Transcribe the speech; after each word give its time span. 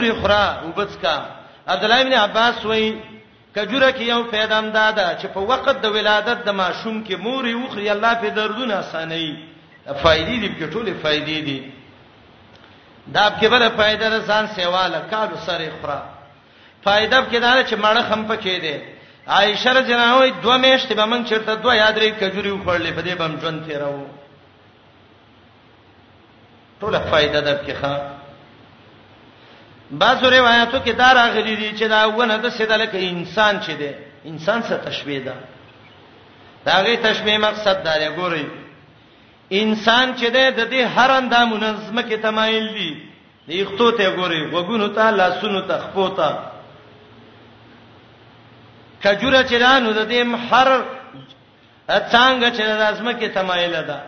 خورا 0.00 0.42
وبس 0.64 0.96
کا 1.02 1.14
عبدالله 1.66 2.00
ابن 2.00 2.12
عباس 2.14 2.64
وای 2.66 2.82
کجوره 3.56 3.90
کې 3.92 4.00
یو 4.08 4.22
پیغام 4.32 4.70
دادا 4.70 5.06
چې 5.20 5.26
په 5.34 5.40
وخت 5.50 5.68
د 5.82 5.86
ولادت 5.94 6.44
د 6.46 6.54
ماشوم 6.60 6.98
کې 7.06 7.14
مور 7.24 7.44
یو 7.46 7.66
خري 7.74 7.90
الله 7.90 8.14
په 8.20 8.28
دردونه 8.36 8.74
اساني 8.74 9.44
فائدې 10.02 10.36
دي 10.42 10.48
په 10.58 10.66
ټوله 10.72 10.92
فائدې 11.02 11.38
دي 11.46 11.58
دا 13.16 13.24
په 13.38 13.48
بل 13.48 13.64
فائدې 13.68 14.06
رسان 14.18 14.46
سیواله 14.58 14.98
کالو 15.10 15.36
سره 15.46 15.66
خورا 15.80 16.00
فائدې 16.84 17.18
په 17.24 17.30
کې 17.30 17.40
دا 17.44 17.50
چې 17.62 17.74
مړه 17.74 18.02
خم 18.10 18.22
پکې 18.28 18.60
دي 18.62 18.80
عائشه 19.38 19.72
رضی 19.80 19.92
الله 19.94 20.12
عنها 20.22 20.42
دوه 20.44 20.56
میاشتې 20.62 20.92
به 21.00 21.04
مونږ 21.06 21.28
چیرته 21.28 21.54
دوه 21.54 21.74
یاد 21.76 21.98
لري 21.98 22.10
کجوري 22.20 22.50
وخړلې 22.50 22.92
په 22.98 23.02
دې 23.06 23.14
بم 23.18 23.40
ژوند 23.40 23.66
تیرو 23.66 24.06
ټوله 26.80 26.98
فائدې 27.10 27.44
ده 27.44 27.54
په 27.58 27.66
کې 27.66 27.74
ښا 27.82 28.17
بعض 29.90 30.24
روایتو 30.24 30.78
کې 30.84 30.90
دا 30.92 31.12
راغلي 31.14 31.56
دي 31.56 31.70
چې 31.78 31.82
دا 31.88 32.04
ونه 32.08 32.36
د 32.36 32.48
سیدل 32.56 32.86
کې 32.86 33.10
انسان 33.10 33.58
چې 33.66 33.70
دی 33.70 33.92
انسان 34.30 34.62
سره 34.62 34.78
تشبيه 34.78 35.18
ده 35.18 35.34
دا 36.66 36.72
غي 36.82 36.96
تشبيه 36.96 37.38
مقصد 37.38 37.82
دا 37.84 37.94
لري 37.98 38.46
انسان 39.52 40.14
چې 40.16 40.24
دی 40.30 40.50
د 40.50 40.70
دې 40.70 40.98
هر 40.98 41.10
اندام 41.10 41.50
منظمه 41.50 42.02
کې 42.02 42.22
تمایل 42.22 42.68
دي 42.72 42.90
د 43.48 43.52
یختو 43.52 43.90
ته 43.90 44.16
ګوري 44.16 44.52
وګونو 44.52 44.88
ته 44.94 45.10
لاسونو 45.10 45.60
ته 45.60 45.78
خپو 45.78 46.08
ته 46.08 46.38
کجوره 49.04 49.42
چرانو 49.42 49.92
د 49.92 50.08
دې 50.10 50.50
هر 50.52 50.82
څنګه 51.88 52.48
چې 52.56 52.60
لازمه 52.60 53.12
کې 53.20 53.34
تمایل 53.34 53.72
ده 53.82 54.02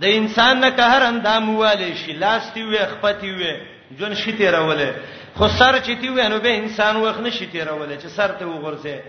د 0.00 0.04
انسان 0.04 0.60
نه 0.60 0.70
که 0.70 0.82
هر 0.82 1.02
اندام 1.02 1.54
واله 1.56 1.94
شي 1.94 2.12
لاس 2.12 2.52
دی 2.54 2.62
وي 2.64 2.78
خپتی 2.78 3.30
وي 3.32 3.75
جون 3.90 4.14
شتي 4.14 4.46
راولې 4.50 4.90
خو 5.38 5.48
سر 5.58 5.78
چتی 5.86 6.08
وینو 6.08 6.38
به 6.40 6.56
انسان 6.58 6.96
وخت 6.96 7.20
نه 7.20 7.30
شتي 7.30 7.60
راولې 7.60 8.02
چې 8.02 8.06
سر 8.16 8.28
ته 8.28 8.44
وګورځي 8.44 9.00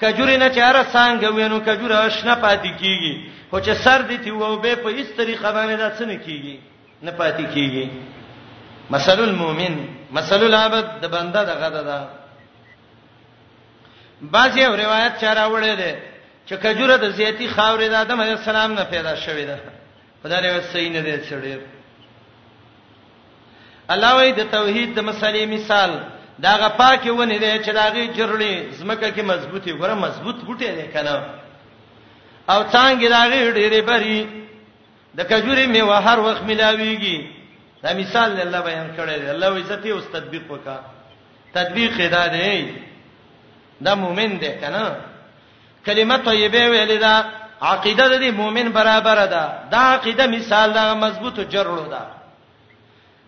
کجوري 0.00 0.36
نه 0.42 0.48
چاره 0.58 0.82
څنګه 0.82 1.30
وینو 1.36 1.60
کجوره 1.68 1.96
آشنا 2.06 2.34
پاتې 2.44 2.70
کیږي 2.80 3.14
خو 3.50 3.58
چې 3.64 3.72
سر 3.84 4.02
دې 4.10 4.16
تی 4.24 4.30
وو 4.30 4.56
به 4.56 4.74
په 4.84 4.88
ایست 4.96 5.16
طریقه 5.20 5.52
باندې 5.52 5.78
دا 5.82 5.88
څه 5.98 6.02
نه 6.02 6.18
کیږي 6.26 6.56
نه 7.02 7.10
پاتې 7.18 7.54
کیږي 7.54 7.90
مثل 8.90 9.18
المؤمن 9.22 9.74
مثل 10.12 10.44
العبد 10.44 10.86
د 11.02 11.06
بنده 11.16 11.44
دغه 11.52 11.68
ده 11.74 11.82
دا 11.88 11.98
بعض 14.36 14.56
یو 14.56 14.76
روایت 14.84 15.20
چاره 15.20 15.48
وړې 15.48 15.78
ده 15.78 16.02
چې 16.48 16.52
کجوره 16.62 16.96
د 16.96 17.10
زیتی 17.16 17.46
خاورې 17.56 17.88
د 17.90 17.94
آدم 18.04 18.20
علی 18.20 18.30
السلام 18.38 18.72
نه 18.72 18.84
پیدا 18.94 19.16
شوې 19.16 19.44
ده 19.50 19.60
خدای 20.22 20.40
دې 20.60 20.64
صحیح 20.64 20.92
نه 20.96 21.00
دې 21.02 21.30
څړې 21.30 21.79
الله 23.92 24.10
وی 24.18 24.30
د 24.38 24.42
توحید 24.56 24.88
د 24.94 25.00
مسلې 25.10 25.44
مثال 25.56 25.90
دا 26.44 26.52
غ 26.60 26.64
پاکه 26.80 27.10
ونی 27.14 27.38
دی 27.42 27.52
چې 27.64 27.70
داغه 27.80 28.02
جړلې 28.18 28.52
زمکه 28.78 29.08
کې 29.14 29.20
مضبوطی 29.32 29.72
ګره 29.80 29.94
مضبوط 30.06 30.36
بوټی 30.46 30.64
دی 30.78 30.86
کنه 30.94 31.16
او 32.52 32.60
څنګه 32.62 33.08
داغه 33.16 33.36
ډېرې 33.58 33.80
بری 33.88 34.18
د 35.18 35.20
کجوري 35.30 35.66
میوه 35.74 35.96
هر 36.06 36.18
وخت 36.26 36.42
ملاويږي 36.42 37.18
دا 37.82 37.90
مثال 38.02 38.40
الله 38.40 38.60
بیان 38.68 38.88
کړی 38.98 39.16
دی 39.20 39.30
الله 39.34 39.48
عزت 39.60 39.84
یې 39.84 39.88
اوس 39.92 40.04
تطبیق 40.16 40.50
وکا 40.50 40.78
تطبیق 41.54 41.92
یې 42.00 42.08
دا 42.16 42.26
دی 42.28 42.74
دا 43.86 43.94
مؤمن 43.94 44.30
دی 44.42 44.50
کنه 44.62 44.84
کلمه 45.86 46.16
طیبه 46.28 46.64
ویل 46.70 46.96
دا 47.00 47.14
عقیده 47.68 48.04
د 48.24 48.30
مؤمن 48.40 48.66
برابر 48.78 49.26
ده 49.34 49.44
دا 49.74 49.78
عقیده 49.94 50.24
مثال 50.36 50.72
دا 50.72 50.94
مضبوط 51.04 51.36
جړلو 51.54 51.86
ده 51.94 52.02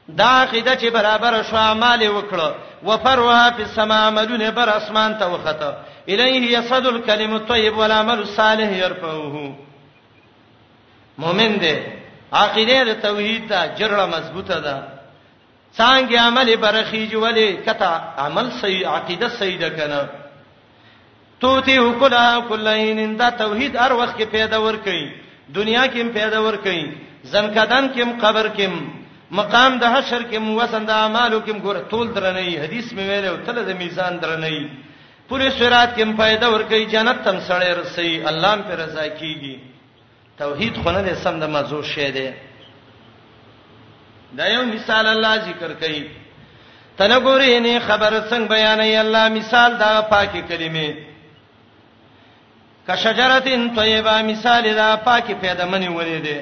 دا 0.08 0.24
عقیده 0.42 0.74
چې 0.76 0.86
برابر 0.90 1.42
شو 1.50 1.56
اعمال 1.56 2.06
وکړه 2.08 2.50
وفروها 2.84 3.50
فی 3.56 3.62
السما 3.62 3.94
عملونه 4.06 4.50
بر 4.50 4.68
اسمان 4.68 5.14
ته 5.18 5.24
وخته 5.24 5.76
الیه 6.08 6.58
یصد 6.58 6.86
الکلم 6.86 7.32
الطیب 7.34 7.76
والعمل 7.78 8.18
الصالح 8.18 8.70
يرفعه 8.70 9.52
مؤمن 11.18 11.56
دی 11.60 11.76
عقیده 12.32 12.84
د 12.84 13.00
توحید 13.02 13.48
دا 13.48 13.68
جړه 13.78 14.06
مضبوطه 14.14 14.60
ده 14.60 14.82
څنګه 15.76 16.16
عمل 16.16 16.56
برخیج 16.56 17.10
ولې 17.14 17.62
کته 17.66 18.00
عمل 18.18 18.50
صحیح 18.60 18.88
عقیده 18.88 19.28
صحیح 19.28 19.58
ده 19.58 19.70
کنه 19.70 20.06
توتی 21.40 21.78
وکلا 21.78 22.40
کلین 22.48 23.16
دا 23.18 23.30
توحید 23.30 23.76
هر 23.76 23.92
وخت 23.92 24.18
کې 24.18 24.24
پیدا 24.30 24.60
ور 24.60 24.74
کوي 24.76 25.08
دنیا 25.54 25.86
کې 25.86 26.14
پیدا 26.14 26.40
ور 26.42 26.56
کوي 26.56 26.84
زنکدان 27.24 27.88
کې 27.94 28.20
قبر 28.24 28.48
کې 28.56 28.68
مقام 29.40 29.72
د 29.80 29.82
حشر 29.94 30.22
کې 30.30 30.38
مو 30.46 30.52
وسند 30.60 30.88
اعمالو 30.94 31.38
کې 31.44 31.52
ګور 31.64 31.76
تول 31.92 32.06
درنې 32.16 32.54
حدیث 32.62 32.86
می 32.98 33.02
ویل 33.08 33.24
او 33.28 33.36
تل 33.46 33.56
د 33.68 33.70
میزان 33.82 34.12
درنې 34.22 34.58
پوره 35.28 35.48
سورات 35.58 35.90
کې 35.96 36.04
فائدہ 36.18 36.46
ورکړي 36.54 36.84
جنت 36.94 37.18
تم 37.26 37.36
سړې 37.48 37.70
رسي 37.80 38.10
الله 38.32 38.52
په 38.68 38.72
رضا 38.82 39.06
کیږي 39.18 39.56
توحید 40.42 40.74
خو 40.82 40.88
نه 40.98 41.12
سم 41.24 41.34
د 41.44 41.46
مزو 41.56 41.80
شه 41.94 42.10
ده 42.18 42.28
دا 44.40 44.46
یو 44.52 44.62
مثال 44.74 45.06
الله 45.16 45.34
ذکر 45.48 45.70
کوي 45.84 46.04
تنګوري 46.98 47.60
نه 47.60 47.78
خبر 47.78 48.12
څنګه 48.30 48.48
بیانې 48.48 48.98
الله 49.04 49.24
مثال 49.40 49.70
دا 49.84 49.92
پاکي 50.16 50.42
کلمې 50.48 50.88
کشجرتن 52.88 53.62
طیبه 53.76 54.14
مثال 54.34 54.64
دا 54.78 54.88
پاکي 55.06 55.34
پیدا 55.46 55.64
منی 55.74 55.88
ولې 55.96 56.20
ده 56.26 56.38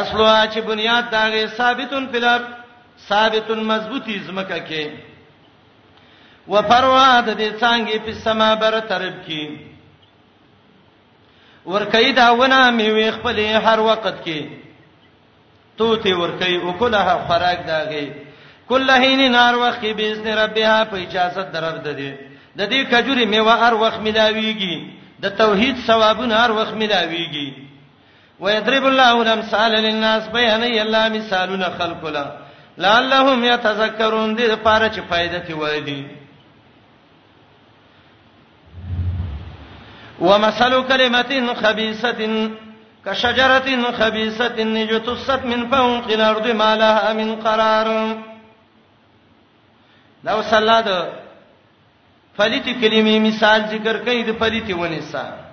اصلوا 0.00 0.46
چې 0.52 0.58
بنیاد 0.70 1.10
داغه 1.10 1.46
ثابتون 1.46 2.06
فلر 2.12 2.40
ثابتون 3.08 3.60
مضبوطی 3.72 4.18
زمکه 4.28 4.58
کې 4.68 4.86
وفرواد 6.52 7.26
دې 7.40 7.50
څنګه 7.60 7.98
په 8.06 8.12
سما 8.24 8.50
بر 8.62 8.78
طرف 8.90 9.14
کې 9.26 9.58
ورکې 11.66 12.12
داونه 12.16 12.58
میوي 12.78 13.08
خپل 13.18 13.38
هر 13.66 13.78
وخت 13.90 14.16
کې 14.24 14.46
توتی 15.78 16.12
ورکې 16.12 16.52
او 16.64 16.72
کله 16.78 17.04
خوراک 17.28 17.66
داغه 17.72 18.04
کله 18.72 18.92
هین 19.02 19.22
نار 19.38 19.54
وخت 19.62 19.78
کې 19.82 19.96
باذن 19.96 20.38
ربها 20.38 20.84
په 20.92 20.96
اجازه 21.04 21.42
درر 21.54 21.78
ده 21.78 22.16
د 22.58 22.70
دې 22.70 22.94
کجوري 22.94 23.24
میوه 23.36 23.54
هر 23.66 23.74
وخت 23.84 23.98
ملاويږي 24.04 24.90
د 25.26 25.36
توحید 25.42 25.76
ثوابونه 25.86 26.34
هر 26.44 26.52
وخت 26.58 26.74
ملاويږي 26.82 27.63
ويضرب 28.40 28.84
الله 28.86 29.14
الامثال 29.22 29.72
للناس 29.72 30.22
بیان 30.28 30.62
یلا 30.64 31.08
مثالنا 31.08 31.68
خلقلا 31.78 32.24
لعلهم 32.78 33.44
يتذكرون 33.44 34.36
دې 34.36 34.42
لپاره 34.52 34.88
چې 34.88 35.00
فائدې 35.10 35.50
وایي 35.54 36.06
ومثل 40.20 40.82
كلمه 40.88 41.54
خبيثه 41.62 42.50
كشجره 43.06 43.68
خبيثه 43.92 44.64
نجتثت 44.64 45.40
من 45.44 45.60
فوق 45.70 46.06
الارض 46.18 46.46
ما 46.50 46.76
لها 46.76 47.12
من 47.12 47.28
قرار 47.46 47.88
لو 50.24 50.42
صلاد 50.42 50.88
فلیت 52.36 52.66
کلمې 52.66 53.16
مثال 53.34 53.60
ذکر 53.72 54.04
کړي 54.04 54.20
د 54.26 54.30
فلیت 54.40 54.70
ونیسا 54.74 55.43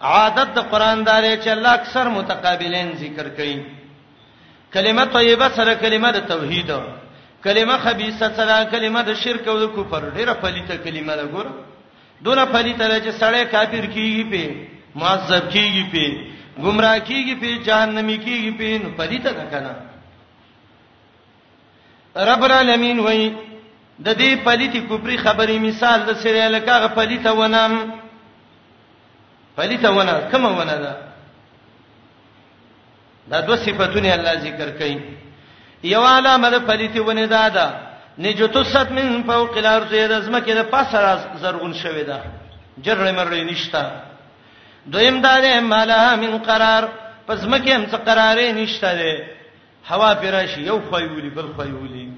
عادت 0.00 0.48
د 0.54 0.58
قران 0.70 1.02
داري 1.04 1.36
چې 1.42 1.48
الله 1.48 1.72
اکثر 1.72 2.08
متقابلین 2.08 2.92
ذکر 2.98 3.28
کوي 3.28 3.62
کلمه 4.72 5.04
طیبه 5.04 5.48
سره 5.48 5.74
کلمه 5.74 6.10
د 6.12 6.18
توحید 6.28 6.70
کلمه 7.44 7.76
خبيثه 7.78 8.30
سره 8.36 8.64
کلمه 8.64 9.02
د 9.02 9.14
شرک 9.14 9.48
او 9.48 9.58
د 9.58 9.66
کفر 9.76 10.10
ډیره 10.16 10.34
پلیته 10.42 10.76
کلمه 10.84 11.16
ده 11.16 11.26
ګور 11.32 11.46
دونه 12.22 12.44
پلیته 12.46 12.88
ده 12.88 12.98
چې 13.00 13.10
سړی 13.20 13.44
کافر 13.50 13.86
کیږي 13.92 14.24
په 14.30 14.94
معذب 14.94 15.48
کیږي 15.50 15.84
په 15.92 16.04
گمراه 16.62 16.98
کیږي 17.00 17.34
په 17.40 17.64
جهنمی 17.66 18.18
کیږي 18.18 18.50
په 18.58 18.82
نو 18.84 18.88
پلیته 18.96 19.32
ده 19.32 19.44
کنه 19.50 19.72
رب 22.30 22.42
العالمین 22.44 22.98
وای 22.98 23.30
د 24.00 24.14
دې 24.14 24.44
پلیتی 24.44 24.80
کوپری 24.88 25.16
خبرې 25.18 25.58
مثال 25.68 26.00
د 26.06 26.12
سریالکه 26.22 26.72
غ 26.78 26.86
پلیته 26.94 27.30
ونم 27.32 27.72
پلیته 29.58 29.88
ونه 29.98 30.12
کومه 30.32 30.48
ونه 30.60 30.76
ده 30.84 30.92
دا 33.30 33.38
دوه 33.46 33.56
صفاتونه 33.66 34.08
الله 34.16 34.34
ذکر 34.46 34.70
کوي 34.80 34.96
یو 35.94 36.02
علامه 36.16 36.48
ده 36.52 36.58
پلیته 36.68 37.00
ونه 37.08 37.26
ده 37.34 37.48
ده 37.56 37.66
نجتست 38.26 38.88
من 38.96 39.06
فوق 39.30 39.56
الارض 39.62 39.90
یذمکه 40.02 40.54
ده 40.58 40.62
پاسه 40.72 40.98
زرغون 41.42 41.72
شوی 41.82 42.04
ده 42.10 42.18
جره 42.84 43.12
مرې 43.18 43.42
نشتا 43.52 43.84
دویم 44.92 45.16
دار 45.26 45.44
مالها 45.72 46.12
من 46.22 46.32
قرار 46.50 46.84
پس 47.28 47.40
مکه 47.52 47.72
هم 47.76 47.84
څه 47.90 47.94
قرارې 48.08 48.46
نشته 48.62 48.90
ده 48.98 49.12
هوا 49.90 50.10
پراشي 50.22 50.60
یو 50.70 50.78
خوایولي 50.88 51.30
بل 51.36 51.48
خوایولي 51.54 52.12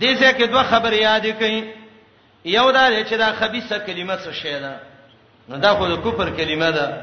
دې 0.00 0.10
ځکه 0.22 0.44
دوه 0.52 0.62
خبر 0.62 0.92
یاد 0.92 1.26
کړئ 1.38 1.58
یو 2.44 2.70
دا 2.72 3.04
چې 3.04 3.12
دا 3.16 3.32
خبيثه 3.32 3.78
کلمه 3.78 4.16
څه 4.24 4.32
شی 4.32 4.60
ده 4.60 4.80
نو 5.48 5.58
دا 5.58 5.74
خو 5.74 5.86
د 5.88 5.98
کفر 6.04 6.30
کلمه 6.30 6.70
ده 6.70 7.00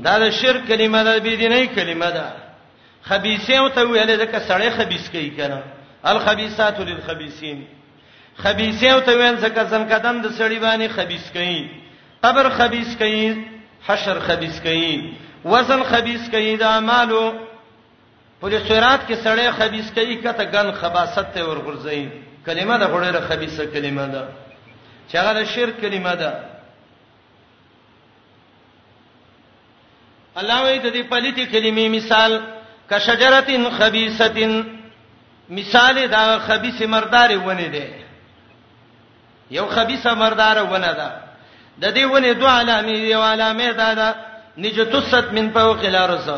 دا 0.00 0.18
د 0.18 0.30
شرک 0.30 0.66
کلمه 0.68 1.04
ده 1.04 1.18
بی 1.18 1.36
دیني 1.36 1.66
کلمه 1.66 2.10
ده 2.10 2.24
خبيثه 3.02 3.54
او 3.58 3.68
ته 3.68 3.84
ویل 3.88 4.18
ځکه 4.20 4.38
سړی 4.48 4.70
خبيث 4.70 5.08
کوي 5.10 5.30
کنه 5.30 5.62
الخبيثات 6.06 6.80
للخبيثين 6.80 7.66
خبيثه 8.36 8.90
او 8.90 9.00
ته 9.00 9.12
ویل 9.16 9.36
ځکه 9.38 9.64
ځن 9.70 9.84
قدم 9.92 10.22
د 10.22 10.26
سړی 10.38 10.58
باندې 10.60 10.88
خبيث 10.96 11.30
کوي 11.32 11.68
قبر 12.24 12.50
خبيث 12.50 12.96
کوي 12.98 13.44
حشر 13.86 14.20
خبيث 14.20 14.60
کوي 14.60 15.12
وزن 15.44 15.82
خبيث 15.84 16.30
کوي 16.30 16.56
د 16.56 16.62
اعمالو 16.62 17.32
پر 18.40 18.58
سورات 18.68 19.00
کې 19.08 19.14
سړی 19.24 19.50
خبيث 19.60 19.90
کوي 19.94 20.16
کته 20.16 20.44
ګن 20.52 20.72
خباست 20.74 21.26
ته 21.34 21.44
ورغورځي 21.50 22.08
کلمه 22.46 22.76
ده 22.78 22.86
غوړه 22.92 23.12
خبيثه 23.28 23.64
کلمه 23.66 24.06
ده 24.06 24.24
چې 25.10 25.16
هغه 25.16 25.44
شرک 25.52 25.76
کلمه 25.82 26.14
ده 26.14 26.30
الله 30.36 30.62
وی 30.62 30.78
د 30.78 30.88
دې 30.94 31.02
پلیتی 31.10 31.44
کلمې 31.52 31.86
مثال 31.96 32.32
ک 32.90 32.98
شجرتن 32.98 33.70
خبيثتن 33.70 34.52
مثال 35.50 36.06
دا 36.08 36.38
خبيث 36.38 36.82
مردار 36.82 37.36
ونه 37.46 37.66
دی 37.74 37.84
یو 39.50 39.66
خبيث 39.66 40.06
مردار 40.06 40.56
ونه 40.62 40.92
ده 40.98 41.10
د 41.82 41.94
دې 41.96 42.04
ونه 42.12 42.32
دوه 42.32 42.50
علامې 42.60 42.96
دی 43.06 43.14
علامې 43.14 43.70
دا 43.76 43.94
ده 43.94 44.14
نجتست 44.58 45.26
من 45.32 45.50
فوق 45.50 45.82
الارض 45.84 46.28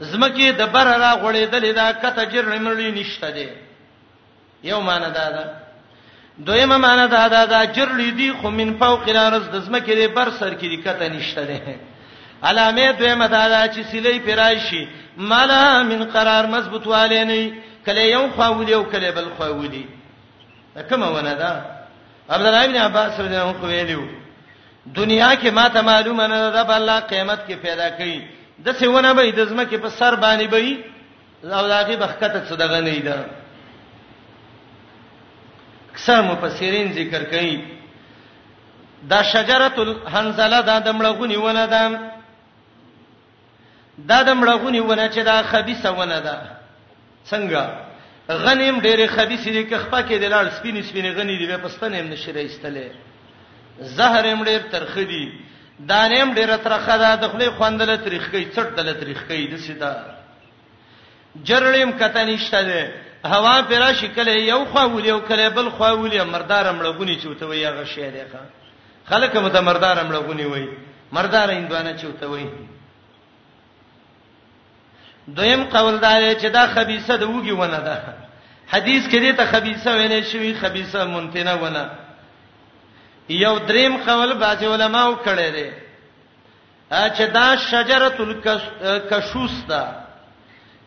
زمکه 0.00 0.50
د 0.52 0.62
بره 0.74 0.94
را 1.02 1.12
غړېدلې 1.22 1.72
دا 1.80 1.92
کته 1.92 2.24
جرمړې 2.32 2.88
نشته 2.98 3.30
دی 3.30 3.48
یو 4.62 4.80
معنی 4.80 5.10
دا 5.12 5.28
ده 5.30 5.50
دویمه 6.46 6.76
معنی 6.76 7.08
دا 7.08 7.28
ده 7.28 7.46
دا 7.46 7.56
اجر 7.58 7.92
لیدي 7.92 8.32
خو 8.32 8.50
من 8.50 8.78
فوق 8.78 9.08
الارض 9.08 9.48
د 9.50 9.56
زمکه 9.60 9.92
لري 9.94 10.06
بر 10.06 10.28
سر 10.38 10.54
کې 10.54 10.64
دقته 10.76 11.08
نشته 11.08 11.44
ده 11.44 11.76
علامه 12.42 12.90
دویمه 12.92 13.26
دا 13.26 13.48
ده 13.48 13.72
چې 13.74 13.86
سلی 13.92 14.18
پیرایشي 14.20 14.88
مالا 15.16 15.82
من 15.82 16.04
قرار 16.04 16.46
مضبوط 16.46 16.86
والي 16.86 17.24
نه 17.24 17.52
کله 17.86 17.98
یو 18.04 18.30
خواولي 18.30 18.74
او 18.74 18.84
کله 18.84 19.10
بل 19.10 19.26
خواولي 19.38 19.86
کومه 20.88 21.06
ونه 21.10 21.34
ده 21.34 21.62
عبد 22.30 22.46
الله 22.46 22.64
ابن 22.64 22.76
عباس 22.76 23.20
رضی 23.20 23.36
الله 23.36 23.50
عنه 23.50 23.62
ویلو 23.62 24.02
دنیا 24.94 25.34
کې 25.40 25.46
ماته 25.46 25.80
معلومه 25.82 26.26
نه 26.26 26.50
ده 26.50 26.62
بل 26.62 26.72
الله 26.74 27.00
قیامت 27.00 27.38
کې 27.48 27.52
پیدا 27.66 27.90
کړي 27.98 28.18
د 28.64 28.70
څه 28.78 28.84
ونه 28.84 29.12
به 29.14 29.30
د 29.30 29.44
زمکه 29.44 29.78
په 29.78 29.88
سر 29.88 30.16
باندې 30.16 30.44
به 30.50 30.76
او 31.44 31.66
دا 31.68 31.82
غي 31.82 31.96
بخکته 31.96 32.44
صدقه 32.44 32.80
نه 32.80 32.98
ده 32.98 33.24
اکثر 35.98 36.22
مفسرین 36.22 36.92
ذکر 36.92 37.24
کوي 37.30 37.58
دا 39.10 39.22
شجره 39.22 39.78
الحنزله 39.86 40.60
دا 40.68 40.78
د 40.86 40.94
مړغونی 40.98 41.36
ونه 41.36 41.66
ده 41.66 41.88
دا 44.08 44.22
د 44.22 44.30
مړغونی 44.30 44.80
ونه 44.80 45.08
چې 45.08 45.18
دا 45.30 45.42
خبيثه 45.50 45.90
ونه 45.98 46.18
ده 46.26 46.36
څنګه 47.30 47.64
غنیم 48.30 48.80
ډېرې 48.80 49.06
خبيثې 49.06 49.48
دي 49.56 49.64
که 49.64 49.78
خپه 49.78 50.02
کې 50.02 50.14
دلال 50.24 50.50
سپینې 50.58 50.82
سپینې 50.88 51.08
غنی 51.18 51.36
دي 51.38 51.56
په 51.64 51.68
سپنې 51.68 52.02
نشره 52.10 52.40
ایستلې 52.40 52.88
زهر 53.98 54.24
هم 54.32 54.44
ډېر 54.44 54.58
ترخه 54.58 55.04
دي 55.04 55.24
دانیم 55.90 56.34
ډېر 56.34 56.56
ترخه 56.64 56.96
ده 56.98 57.16
د 57.16 57.28
خپل 57.34 57.50
خوندله 57.58 57.96
تاریخ 58.06 58.30
کې 58.32 58.54
څټ 58.54 58.76
دله 58.76 58.92
تاریخ 58.92 59.28
کې 59.28 59.52
د 59.52 59.56
سیدا 59.66 59.92
جرلیم 61.48 61.92
کته 61.98 62.24
نشته 62.32 62.62
ده 62.72 62.82
هوا 63.26 63.60
پر 63.68 63.92
شکل 64.00 64.26
یو 64.28 64.64
خواول 64.72 65.04
یو 65.06 65.20
کله 65.20 65.48
بل 65.50 65.68
خواول 65.68 66.22
مردار 66.24 66.72
مړغونی 66.72 67.20
چوته 67.22 67.44
وي 67.46 67.64
هغه 67.64 67.84
شی 67.84 68.10
دی 68.10 68.22
ښا 68.32 68.38
خلک 69.10 69.36
مت 69.36 69.56
مردار 69.56 70.04
مړغونی 70.08 70.44
وي 70.46 70.68
مردار 71.12 71.50
اندوانه 71.50 71.96
چوته 71.96 72.26
وي 72.26 72.46
دویم 75.28 75.64
قوالدار 75.64 76.34
چې 76.34 76.44
دا 76.46 76.66
خبيثه 76.66 77.16
د 77.16 77.24
وګي 77.24 77.52
ونه 77.52 77.78
ده 77.80 78.02
حدیث 78.70 79.06
کې 79.08 79.18
دې 79.18 79.36
ته 79.36 79.46
خبيثه 79.46 79.92
ویلې 79.96 80.24
شوی 80.32 80.54
خبيثه 80.54 81.04
مونتنه 81.04 81.54
ونه 81.54 81.90
یو 83.28 83.58
دریم 83.58 83.96
قول 84.06 84.34
باج 84.34 84.64
علماو 84.64 85.16
کړي 85.24 85.50
دي 85.56 85.70
چې 86.92 87.20
دا 87.32 87.56
شجره 87.56 88.14
الکشوس 88.18 89.52
ده 89.68 90.07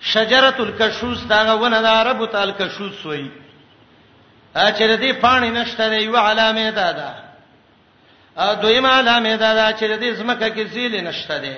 شجره 0.01 0.55
الکشوس 0.61 1.25
دا 1.27 1.55
ونه 1.57 1.81
د 1.81 1.85
عربو 1.85 2.25
تعال 2.25 2.51
کشوس 2.51 3.05
وای 3.05 3.27
اچره 4.55 4.97
دې 4.97 5.15
پانی 5.21 5.49
نشته 5.49 5.89
دی 5.89 5.95
یو 6.03 6.15
علامه 6.17 6.71
ده 6.71 6.91
دا 6.93 7.11
ا 8.37 8.53
دویمه 8.55 8.89
علامه 8.89 9.35
ده 9.37 9.53
دا 9.55 9.77
چې 9.77 9.99
دې 10.01 10.15
زمکه 10.17 10.49
کې 10.49 10.63
زیل 10.73 11.03
نشته 11.07 11.37
دی 11.39 11.55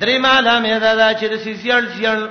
دریمه 0.00 0.28
علامه 0.28 0.78
ده 0.78 0.94
دا 0.96 1.14
چې 1.20 1.32
دې 1.32 1.36
سیل 1.44 1.88
سیل 1.92 2.28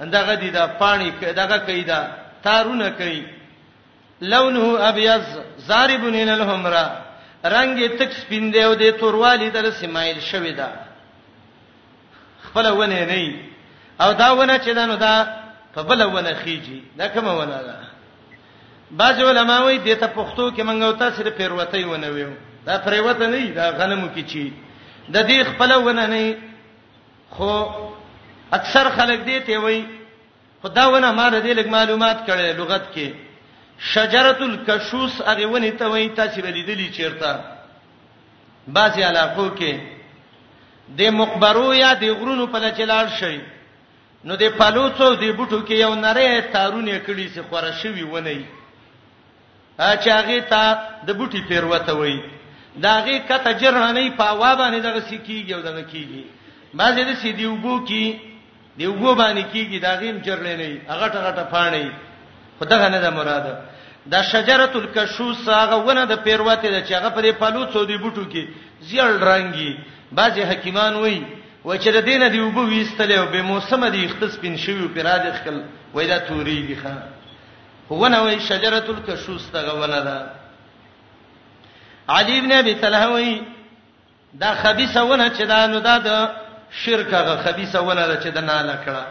اندغه 0.00 0.34
دي 0.34 0.50
دا 0.50 0.66
پانی 0.66 1.10
دغه 1.10 1.58
کیدا 1.58 2.10
تارونه 2.44 2.90
کوي 2.90 3.22
لونه 4.20 4.88
ابيض 4.88 5.22
زارب 5.58 6.04
الى 6.04 6.30
الحمرا 6.32 6.88
رنگ 7.44 7.88
تک 7.98 8.12
سپین 8.12 8.50
دی 8.52 8.62
او 8.62 8.74
د 8.74 8.90
توروالی 8.90 9.50
در 9.50 9.70
سمایل 9.70 10.20
شوی 10.20 10.52
دا 10.52 10.68
خپل 12.42 12.66
ونه 12.70 13.04
نه 13.04 13.49
او 14.00 14.12
دا 14.12 14.30
ونه 14.36 14.58
چې 14.58 14.68
دنو 14.68 14.96
دا 14.96 15.26
په 15.74 15.82
بل 15.82 16.02
ونه 16.02 16.34
خيږي 16.34 16.80
دا 16.96 17.08
کومه 17.08 17.32
ونه 17.34 17.58
ده 17.68 17.76
بعض 18.90 19.16
علما 19.30 19.60
وایي 19.62 19.78
د 19.78 19.94
ته 20.00 20.06
پښتو 20.16 20.50
کې 20.56 20.60
منغو 20.68 20.92
تاسو 20.92 21.22
لري 21.22 21.30
پیروته 21.38 21.86
ونه 21.86 22.08
ویو 22.14 22.28
دا 22.66 22.78
پریوته 22.86 23.26
نه 23.32 23.44
دا 23.58 23.70
غنمو 23.78 24.08
کې 24.16 24.22
چی 24.30 24.52
د 25.14 25.16
دې 25.28 25.38
خپل 25.50 25.70
ونه 25.72 26.06
نه 26.06 26.36
خو 27.34 27.50
اکثر 28.58 28.88
خلک 28.96 29.20
دې 29.28 29.36
ته 29.46 29.58
وایي 29.64 29.82
خداونه 30.62 31.12
ما 31.12 31.26
د 31.30 31.42
دې 31.44 31.52
لګ 31.58 31.66
معلومات 31.76 32.18
کړي 32.26 32.60
لغت 32.60 32.82
کې 32.94 33.08
شجره 33.78 34.38
الکشوس 34.50 35.22
هغه 35.30 35.46
ونی 35.52 35.70
ته 35.70 35.86
وایي 35.86 36.08
تاسو 36.08 36.40
لیدلی 36.40 36.88
چیرته 36.96 37.40
بعضی 38.76 39.02
علاقو 39.04 39.46
کې 39.58 39.72
د 40.88 41.00
مقبرو 41.20 41.72
یا 41.72 41.94
د 41.94 42.04
غرونو 42.18 42.44
په 42.52 42.58
لچلار 42.64 43.06
شي 43.18 43.40
نو 44.28 44.36
د 44.40 44.48
پلوڅو 44.58 45.06
د 45.20 45.30
بوټو 45.36 45.58
کې 45.64 45.74
یو 45.84 45.94
نری 46.04 46.28
تارونه 46.54 46.96
کړي 46.98 47.28
سي 47.36 47.42
خوره 47.50 47.70
شوی 47.82 48.02
ونی 48.08 48.42
ا 49.86 49.90
چاغي 50.06 50.40
تا 50.50 50.60
د 51.06 51.10
بوټي 51.10 51.40
پیروته 51.48 51.92
وای 52.00 52.16
داغي 52.86 53.16
کته 53.30 53.52
جرهنی 53.62 54.10
په 54.18 54.34
وا 54.42 54.50
باندې 54.54 54.80
دغه 54.88 55.00
سکیږي 55.06 55.52
او 55.56 55.60
دغه 55.68 55.82
کیږي 55.82 56.24
ما 56.78 56.90
زه 56.96 57.04
د 57.10 57.14
سیدی 57.22 57.46
وګو 57.46 57.86
کې 57.88 58.16
دی 58.76 58.86
وګو 58.90 59.12
باندې 59.22 59.42
کیږي 59.52 59.78
داغیم 59.86 60.16
جرلې 60.22 60.56
نه 60.60 60.76
هغه 60.92 61.06
ټغټه 61.14 61.44
پانی 61.56 61.86
خدغه 62.60 62.88
نه 62.94 63.00
ده 63.04 63.10
مراده 63.10 63.56
دا 64.12 64.20
شجره 64.32 64.70
الکشوس 64.82 65.48
هغه 65.48 65.76
ونه 65.88 66.04
د 66.12 66.22
پیروته 66.26 66.70
د 66.70 66.86
چاغه 66.88 67.08
په 67.16 67.20
دې 67.22 67.34
پلوڅو 67.40 67.84
د 67.90 67.92
بوټو 68.04 68.24
کې 68.30 68.48
زیړ 68.80 69.10
رنګي 69.30 69.70
بعضی 70.18 70.42
حکیمان 70.50 70.94
وایي 71.00 71.20
و 71.64 71.76
چې 71.76 71.88
د 71.96 72.00
دینه 72.04 72.26
دی 72.32 72.38
وبو 72.40 72.62
ویستلې 72.66 73.12
او 73.18 73.26
به 73.32 73.42
موسم 73.42 73.88
دی 73.94 74.04
اختص 74.04 74.38
پین 74.40 74.56
شوی 74.64 74.88
په 74.94 75.02
را 75.04 75.16
دي 75.24 75.30
خل 75.38 75.62
وای 75.94 76.06
دا 76.08 76.18
توري 76.28 76.56
دی 76.66 76.76
ښا 76.82 76.92
هو 77.90 78.08
نه 78.08 78.18
وای 78.22 78.40
شجره 78.40 78.82
الکشوس 78.94 79.46
ته 79.52 79.60
غونه 79.68 80.00
ده 80.00 80.16
علی 82.08 82.38
ابن 82.38 82.52
ابي 82.52 82.74
طلحه 82.74 83.08
وای 83.12 83.42
دا 84.40 84.54
خبيثه 84.62 85.02
ونه 85.02 85.30
چې 85.38 85.42
دا 85.46 85.66
نو 85.66 85.80
دا 85.80 85.98
د 85.98 86.28
شرک 86.70 87.14
غ 87.14 87.36
خبيثه 87.44 87.80
ونه 87.80 88.06
ده 88.06 88.20
چې 88.22 88.28
دا 88.34 88.40
نه 88.40 88.62
لکړه 88.62 89.04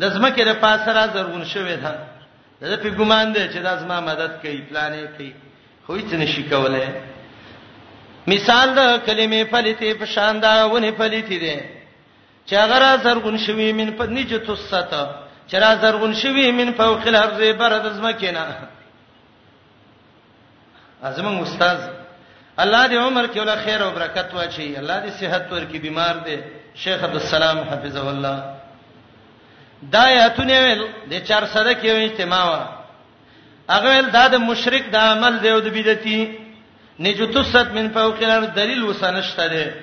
د 0.00 0.04
زمکه 0.14 0.44
د 0.44 0.52
پاسره 0.60 1.06
زرغون 1.14 1.44
شوی 1.44 1.76
ده 1.76 1.98
دا 2.60 2.76
په 2.76 2.90
ګمان 2.90 3.32
دی 3.32 3.48
چې 3.48 3.56
دا 3.58 3.76
زما 3.76 4.00
مدد 4.00 4.32
کوي 4.42 4.60
پلانې 4.70 5.16
کوي 5.16 5.32
خو 5.86 5.96
هیڅ 5.96 6.14
نشي 6.14 6.42
کولای 6.42 6.88
مثال 8.32 8.68
د 8.78 8.80
کلمې 9.06 9.40
فلیتی 9.52 9.90
په 10.00 10.06
شان 10.14 10.34
دا 10.44 10.52
ونه 10.70 10.90
فلیتی 10.98 11.36
دي 11.44 11.56
چې 12.48 12.54
غرا 12.70 12.90
زرغون 13.04 13.36
شوی 13.44 13.68
من 13.80 13.90
پنځه 14.00 14.38
توسته 14.48 15.02
چې 15.48 15.54
را 15.62 15.70
زرغون 15.82 16.14
شوی 16.22 16.46
من 16.58 16.72
فوق 16.80 17.06
الارض 17.12 17.40
برد 17.60 17.86
زمکینا 17.96 18.42
ازمن 21.08 21.34
استاد 21.42 21.78
الله 22.58 22.88
دې 22.88 22.92
عمر 22.92 23.26
کې 23.32 23.36
ولا 23.40 23.56
خیر 23.64 23.82
او 23.84 23.90
برکت 23.98 24.34
واچي 24.34 24.68
الله 24.80 24.96
دې 25.06 25.20
صحت 25.20 25.44
ورکړي 25.50 25.76
بیمار 25.86 26.14
دې 26.26 26.36
شیخ 26.84 27.04
عبد 27.08 27.16
السلام 27.20 27.58
حفظه 27.70 28.06
الله 28.06 28.44
دا 29.94 30.04
یاتونه 30.16 30.54
ول 30.66 30.82
د 31.10 31.24
400 31.24 31.74
کې 31.82 31.86
اجتماع 31.86 32.44
وا 32.50 32.60
هغه 33.70 33.98
ول 33.98 34.10
دا 34.18 34.26
د 34.34 34.46
مشرک 34.50 34.90
د 34.96 35.10
عمل 35.14 35.38
دی 35.46 35.50
او 35.54 35.60
د 35.66 35.74
بدعتي 35.78 36.20
نجتست 37.00 37.56
من 37.74 37.88
فوق 37.94 38.16
الارض 38.22 38.46
دلیل 38.54 38.82
وسنشته 38.82 39.48
ده 39.48 39.74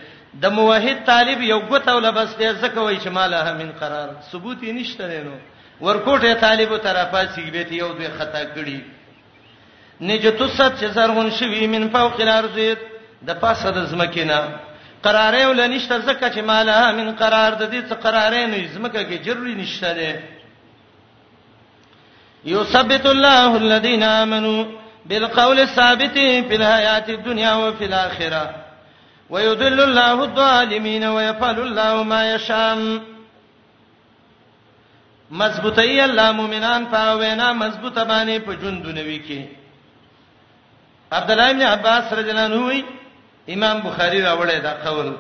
د 0.41 0.45
موحد 0.51 1.05
طالب 1.05 1.41
یو 1.41 1.59
غوته 1.59 1.93
ولا 1.95 2.11
بس 2.11 2.29
دې 2.35 2.45
زکه 2.63 2.79
وای 2.79 2.97
چې 2.99 3.07
مالها 3.07 3.53
من 3.53 3.71
قرار 3.79 4.09
ثبوت 4.31 4.57
یې 4.57 4.71
نشته 4.71 5.23
نو 5.23 5.35
ورکوټه 5.81 6.33
طالب 6.41 6.77
طرفه 6.77 7.27
سیګبیت 7.35 7.71
یو 7.71 7.93
دوی 7.93 8.07
خطا 8.19 8.41
کړی 8.55 8.79
نجتست 10.01 10.61
چې 10.79 10.85
زرغون 10.99 11.31
شوی 11.39 11.67
من 11.77 11.89
فوق 11.89 12.19
الارض 12.27 12.55
د 13.27 13.29
پاسه 13.39 13.71
د 13.71 13.85
زمکینا 13.95 14.39
قرارې 15.03 15.45
ول 15.49 15.61
نشته 15.75 15.95
زکه 15.99 16.27
چې 16.35 16.39
مالها 16.51 16.87
من 17.01 17.07
قرار 17.21 17.51
د 17.53 17.71
دې 17.71 17.91
څه 17.91 17.95
قرارې 18.07 18.43
نه 18.51 18.57
زمکه 18.77 19.01
کې 19.09 19.17
جری 19.27 19.53
نشته 19.63 19.89
ده 19.99 20.11
یثبت 22.45 23.03
الله 23.05 23.49
الذين 23.57 24.03
امنوا 24.03 24.61
بالقول 25.05 25.59
الثابت 25.59 26.11
في 26.17 26.55
الحياة 26.55 27.09
الدنيا 27.09 27.53
وفي 27.53 27.85
الآخرة 27.85 28.55
ويذل 29.29 29.81
الله 29.81 30.23
الظالمين 30.23 31.03
ويفعل 31.03 31.59
الله 31.59 32.03
ما 32.03 32.33
يشاء 32.35 32.99
مضبوطی 35.31 36.01
الله 36.03 36.31
مؤمنان 36.31 36.85
په 36.91 37.15
وینا 37.15 37.53
مضبوطه 37.53 38.03
باندې 38.03 38.41
په 38.47 38.53
جوندونه 38.61 39.01
وکی 39.01 39.45
عبد 41.11 41.31
الله 41.31 41.49
ابن 41.49 41.61
عباس 41.61 42.13
رضی 42.13 42.29
الله 42.29 42.41
عنه 42.43 42.65
وی 42.67 42.85
امام 43.49 43.79
بخاری 43.79 44.21
راوړی 44.25 44.55
دا 44.63 44.73
قول 44.85 45.13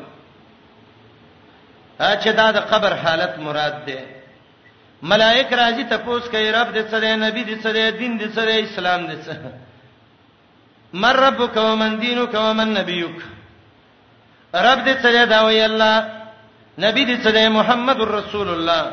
اچھا 1.99 2.31
دا 2.31 2.51
د 2.51 2.57
قبر 2.57 2.93
حالت 2.93 3.39
مراد 3.39 3.85
ده 3.87 3.99
ملائک 5.01 5.49
راځي 5.49 5.93
تپوس 5.93 6.23
کوي 6.29 6.51
رب 6.51 6.73
دې 6.73 6.91
سره 6.91 7.15
نبی 7.15 7.43
دې 7.45 7.63
سره 7.63 7.89
دین 7.89 8.19
دې 8.19 8.35
سره 8.35 8.51
اسلام 8.63 9.07
دې 9.07 9.21
سره 9.25 9.64
من 11.03 11.15
ربک 11.25 11.55
ومن 11.67 11.91
دینک 12.05 12.33
ومن 12.47 12.67
نبیک 12.79 13.15
رب 14.67 14.79
دې 14.87 14.93
څه 15.03 15.25
دا 15.33 15.39
وی 15.47 15.61
الله 15.69 15.95
نبی 16.85 17.03
دې 17.09 17.15
څه 17.23 17.49
محمد 17.57 17.99
رسول 18.19 18.47
الله 18.55 18.83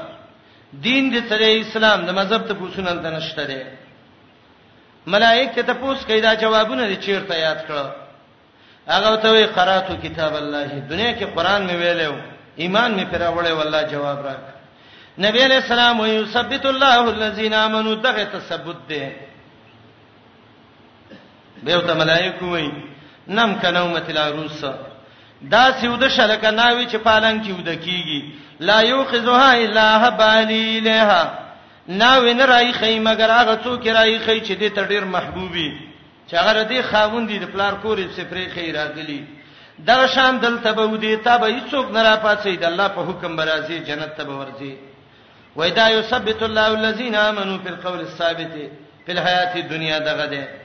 دین 0.87 1.03
دې 1.15 1.21
څه 1.31 1.37
اسلام 1.63 1.99
د 2.09 2.11
مذهب 2.21 2.43
ته 2.49 2.55
پوښتنه 2.55 2.93
نه 3.05 3.11
نشته 3.17 3.45
ده 3.45 3.61
ملائک 5.15 5.55
ته 5.69 5.75
پوښت 5.83 6.01
کیدا 6.11 6.31
جوابونه 6.43 6.83
دې 6.91 6.97
چیرته 7.07 7.35
یاد 7.47 7.61
کړه 7.69 7.87
هغه 8.93 9.11
ته 9.23 9.29
وی 9.35 9.47
قراتو 9.57 9.95
کتاب 10.05 10.33
الله 10.43 10.67
دنیا 10.93 11.11
کې 11.19 11.25
قران 11.37 11.69
مې 11.69 11.75
ویلو 11.81 12.15
ایمان 12.63 12.91
مې 12.99 13.05
پر 13.13 13.23
اوړې 13.29 13.53
والله 13.59 13.83
جواب 13.93 14.19
راک 14.29 14.43
نبی 15.25 15.41
علیہ 15.49 15.61
السلام 15.65 16.01
وی 16.01 16.11
یثبت 16.21 16.65
الله 16.67 17.09
الذين 17.17 17.53
امنوا 17.67 17.95
دغه 18.07 18.25
تثبت 18.35 18.79
ده 18.91 19.05
به 21.65 21.81
ته 21.81 21.93
ملائکه 21.95 22.45
وای 22.45 22.71
نم 23.29 23.55
کنومت 23.61 24.11
العروس 24.11 24.65
دا 25.51 25.71
سیوده 25.81 26.09
شلکه 26.09 26.51
ناوی 26.51 26.87
چې 26.87 26.95
پالنګ 26.95 27.47
کې 27.47 27.51
وده 27.59 27.75
کیږي 27.77 28.23
لا 28.61 28.81
یوخذها 28.83 29.55
الا 29.55 29.99
حبالی 30.07 30.81
لها 30.81 31.39
ناوی 31.89 32.35
نه 32.35 32.45
راي 32.45 32.73
خی 32.73 32.99
مگر 32.99 33.31
هغه 33.31 33.59
څوک 33.65 33.87
راي 33.87 34.19
خی 34.19 34.41
چې 34.41 34.57
دې 34.61 34.69
ته 34.75 34.85
ډیر 34.89 35.05
محبوبي 35.05 35.69
چې 36.31 36.35
هغه 36.37 36.69
دې 36.69 36.83
خاوند 36.91 37.31
دې 37.31 37.45
پلار 37.55 37.73
کورې 37.83 38.17
سپرې 38.17 38.55
خی 38.55 38.73
راغلی 38.73 39.25
دا 39.87 40.07
شان 40.15 40.39
دلته 40.39 40.73
به 40.73 40.87
ودی 40.87 41.17
ته 41.17 41.37
به 41.39 41.47
هیڅوک 41.57 41.91
نه 41.93 42.03
را 42.03 42.17
پاتې 42.23 42.49
د 42.59 42.65
الله 42.65 42.89
په 42.89 43.01
حکم 43.09 43.37
برازي 43.37 43.79
جنت 43.79 44.17
ته 44.17 44.25
به 44.25 44.41
ورځي 44.47 44.75
وایدا 45.57 45.89
یثبت 45.91 46.43
الله 46.43 46.67
الذين 46.67 47.15
امنوا 47.15 47.57
بالقول 47.57 47.99
الثابت 48.01 48.51
فی 49.07 49.13
الحیات 49.13 49.57
الدنیا 49.57 49.99
دغه 49.99 50.27
ده 50.27 50.62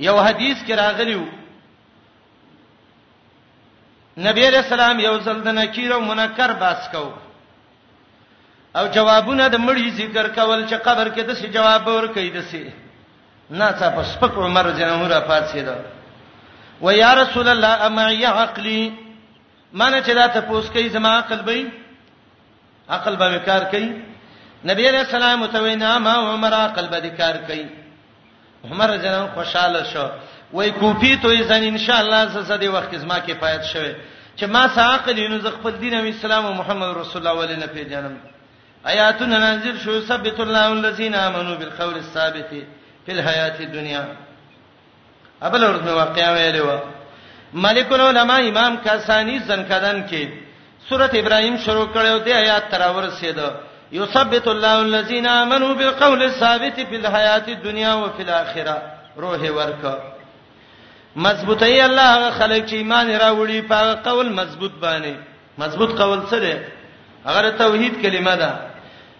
یو 0.00 0.18
حدیث 0.20 0.62
کې 0.66 0.74
راغلیو 0.76 1.24
نبی 4.26 4.50
رسول 4.50 4.80
الله 4.80 5.02
یو 5.04 5.18
ځل 5.20 5.40
د 5.44 5.48
نکیر 5.58 5.92
او 5.92 6.00
منکر 6.00 6.52
باس 6.58 6.88
کو 6.92 7.08
او 8.78 8.86
جوابونه 8.94 9.48
د 9.48 9.56
مړي 9.58 9.88
ذکر 9.96 10.28
کول 10.34 10.66
چې 10.68 10.74
قبر 10.86 11.08
کې 11.14 11.20
د 11.26 11.30
څه 11.34 11.46
جواب 11.56 11.86
ورکړي 11.88 12.30
د 12.34 12.42
څه 12.50 12.72
نه 13.50 13.68
څه 13.78 13.90
په 13.94 14.02
سپک 14.10 14.32
عمر 14.36 14.70
جنور 14.78 15.10
افاصید 15.12 15.68
و 16.80 16.90
یا 16.90 17.14
رسول 17.14 17.48
الله 17.48 17.86
اما 17.86 18.10
یا 18.10 18.30
عقلی 18.42 18.80
مانه 19.72 20.02
چې 20.02 20.12
دا 20.14 20.26
ته 20.28 20.40
پوس 20.40 20.70
کوي 20.70 20.88
زما 20.88 21.18
عقل 21.18 21.42
به 21.42 21.72
عقل 22.98 23.16
به 23.16 23.38
کار 23.46 23.62
کوي 23.70 23.90
نبی 24.70 24.90
رسول 24.90 25.22
الله 25.22 25.36
متوینا 25.36 25.98
ما 25.98 26.14
عمر 26.34 26.52
عقل 26.54 26.86
به 26.90 27.08
کار 27.18 27.34
کوي 27.46 27.83
عمر 28.70 28.90
جنان 29.04 29.26
خوشاله 29.36 29.82
شو 29.92 30.04
وای 30.52 30.70
کوپی 30.70 31.16
ته 31.16 31.28
ځن 31.48 31.62
ان 31.68 31.78
شاء 31.78 32.00
الله 32.00 32.24
زه 32.42 32.56
دې 32.58 32.66
وخت 32.76 32.94
زما 32.96 33.18
کې 33.26 33.32
پات 33.40 33.62
شوه 33.64 33.90
چې 34.38 34.44
ما 34.44 34.68
ساقل 34.74 35.18
نو 35.32 35.38
ز 35.38 35.46
خپل 35.56 35.72
دین 35.80 35.94
او 35.94 36.04
اسلام 36.04 36.46
او 36.46 36.54
محمد 36.60 36.96
رسول 36.98 37.22
الله 37.26 37.40
ولنه 37.40 37.66
پیژنم 37.74 38.14
آیاتنا 38.92 39.38
نازل 39.38 39.76
شو 39.84 40.00
ثبت 40.10 40.40
الله 40.40 40.66
الذين 40.72 41.14
امنوا 41.14 41.54
بالقول 41.56 41.94
الثابت 41.96 42.48
في 43.06 43.12
الحیات 43.16 43.60
الدنيا 43.60 44.04
ابل 45.42 45.60
ورځ 45.66 45.86
واقعا 45.88 46.32
ویلو 46.32 46.78
ملک 47.52 47.92
العلماء 47.92 48.40
امام 48.48 48.76
کاسانی 48.84 49.38
زنکدن 49.38 50.04
کې 50.08 50.28
سورته 50.88 51.18
ابراهیم 51.18 51.56
شروع 51.66 51.86
کړو 51.94 52.24
دې 52.26 52.30
آیات 52.42 52.70
تراور 52.70 53.08
سیده 53.20 53.48
یثبت 53.92 54.48
الله 54.48 54.80
الذين 54.80 55.26
امنوا 55.26 55.74
بالقول 55.74 56.22
الثابت 56.22 56.80
في 56.80 56.96
الحیات 56.96 57.48
الدنيا 57.48 57.94
وفي 57.98 58.22
الاخره 58.22 58.82
روح 59.18 59.40
ورک 59.50 59.98
مضبوطی 61.16 61.80
الله 61.84 62.02
هغه 62.16 62.30
خلک 62.30 62.66
چې 62.68 62.72
ایمان 62.72 63.18
راوړي 63.18 63.68
په 63.68 63.94
قول 63.94 64.32
مضبوط 64.32 64.72
باندې 64.82 65.14
مضبوط 65.58 66.00
قول 66.00 66.20
څه 66.30 66.34
دی 66.34 66.54
هغه 67.26 67.50
توحید 67.50 68.02
کلمه 68.06 68.34
ده 68.36 68.52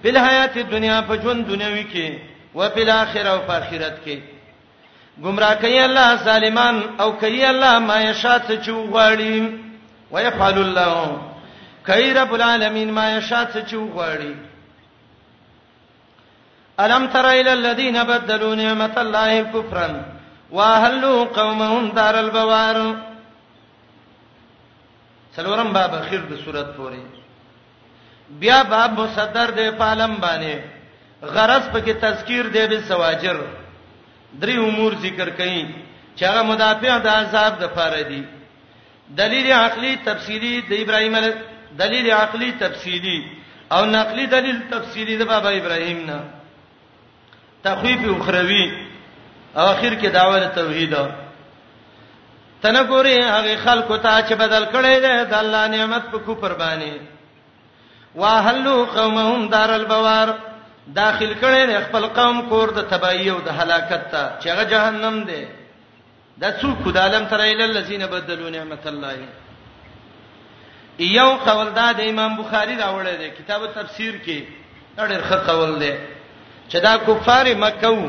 په 0.02 0.09
حیات 0.09 0.56
الدنيا 0.56 1.00
په 1.02 1.23
ژوند 1.23 1.47
دنیوي 1.47 1.87
کې 1.92 2.21
او 2.56 2.68
په 2.68 2.78
الاخره 2.80 3.30
او 3.30 3.38
په 3.38 3.52
اخرت 3.52 3.97
کې 4.06 4.18
گمراه 5.25 5.54
کوي 5.54 5.80
الله 5.85 6.16
ظالمان 6.16 6.83
او 7.00 7.12
کوي 7.12 7.44
الله 7.44 7.78
ما 7.78 8.02
یشات 8.02 8.49
چې 8.62 8.68
وغواړي 8.68 9.42
ويفعل 10.12 10.59
الله 10.59 11.21
کوي 11.87 12.12
رب 12.12 12.35
العالمین 12.35 12.90
ما 12.90 13.11
یشات 13.16 13.66
چې 13.68 13.75
وغواړي 13.75 14.35
الم 16.83 17.07
تر 17.07 17.26
الى 17.28 17.52
الذين 17.52 18.02
بدلوا 18.04 18.54
نعمت 18.54 18.99
الله 18.99 19.43
كفرا 19.43 19.88
واهلوا 20.50 21.25
قومهم 21.25 21.90
دار 21.90 22.14
البوار 22.21 22.76
سلورم 25.37 25.73
باب 25.73 25.95
اخیر 25.95 26.21
د 26.31 26.35
صورت 26.45 26.76
پوری 26.76 27.02
بیا 28.43 28.62
باب 28.62 29.00
مصدر 29.00 29.50
د 29.57 29.71
پالم 29.78 30.14
باندې 30.16 30.59
غرض 31.23 31.69
په 31.71 31.78
کې 31.85 31.93
تذکیر 32.00 32.45
دی 32.54 32.66
به 32.66 32.81
سواجر 32.88 33.37
درې 34.40 34.57
امور 34.69 34.93
ذکر 35.00 35.28
کړي 35.31 35.66
چې 36.16 36.25
هغه 36.28 36.43
مدافع 36.43 36.99
د 36.99 37.07
عذاب 37.09 37.59
د 37.61 37.64
فاره 37.75 38.02
دي 38.12 38.23
دلیل 39.19 39.50
عقلی 39.52 39.97
تفصیلی 40.04 40.54
د 40.69 40.73
ابراهیم 40.73 41.35
دلیل 41.78 42.11
عقلی 42.21 42.52
تفصیلی 42.59 43.19
او 43.73 43.85
نقلی 43.85 44.26
دلیل 44.37 44.61
تفصیلی 44.71 45.16
د 45.16 45.23
بابا 45.35 45.49
ابراهیم 45.61 46.07
نه 46.07 46.19
تخویف 47.64 48.00
اخروی 48.14 48.64
او 49.56 49.61
اخر 49.66 49.94
کې 50.00 50.09
دعوه 50.14 50.49
توحید 50.56 50.97
تنګوري 52.62 53.18
هغه 53.21 53.61
خلکو 53.64 53.97
ته 53.97 54.26
چې 54.28 54.33
بدل 54.42 54.64
کړي 54.73 55.00
ده 55.04 55.25
د 55.33 55.35
الله 55.35 55.68
نعمت 55.75 56.02
په 56.14 56.18
کو 56.26 56.35
قرباني 56.42 56.90
واهلوا 58.14 58.87
قومهم 58.97 59.47
دار 59.54 59.75
البوار 59.76 60.33
داخل 60.87 61.35
کړي 61.42 61.68
نه 61.71 61.80
خپل 61.85 62.06
قوم 62.18 62.40
کور 62.50 62.71
د 62.78 62.88
تبعیه 62.94 63.33
او 63.35 63.38
د 63.47 63.61
هلاکت 63.61 64.04
ته 64.14 64.25
چې 64.40 64.47
هغه 64.47 64.64
جهنم 64.73 65.23
ده 65.25 65.49
د 66.42 66.59
څوک 66.61 66.90
د 66.97 66.99
عالم 67.04 67.26
تر 67.35 67.40
ایله 67.47 67.64
الذين 67.71 68.06
بدلوا 68.16 68.50
نعمت 68.59 68.87
الله 68.87 69.18
یو 71.04 71.30
قول 71.47 71.71
دا 71.76 71.87
د 71.99 72.09
امام 72.09 72.37
بخاری 72.42 72.76
راوړی 72.83 73.16
دی 73.21 73.30
کتاب 73.38 73.66
تفسیر 73.78 74.14
کې 74.26 74.42
ډېر 74.99 75.23
ښه 75.23 75.47
قول 75.52 75.78
دی 75.85 75.92
چې 76.68 76.76
دا 76.83 76.97
کفار 77.06 77.47
مکه 77.64 77.88
وو 77.90 78.09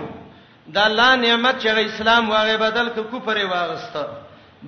دا 0.68 0.86
الله 0.86 1.16
نعمت 1.16 1.62
چې 1.64 1.68
اسلام 1.86 2.30
واغې 2.30 2.58
بدل 2.60 2.90
ک 2.90 3.00
کفر 3.12 3.38
واغسته 3.52 4.06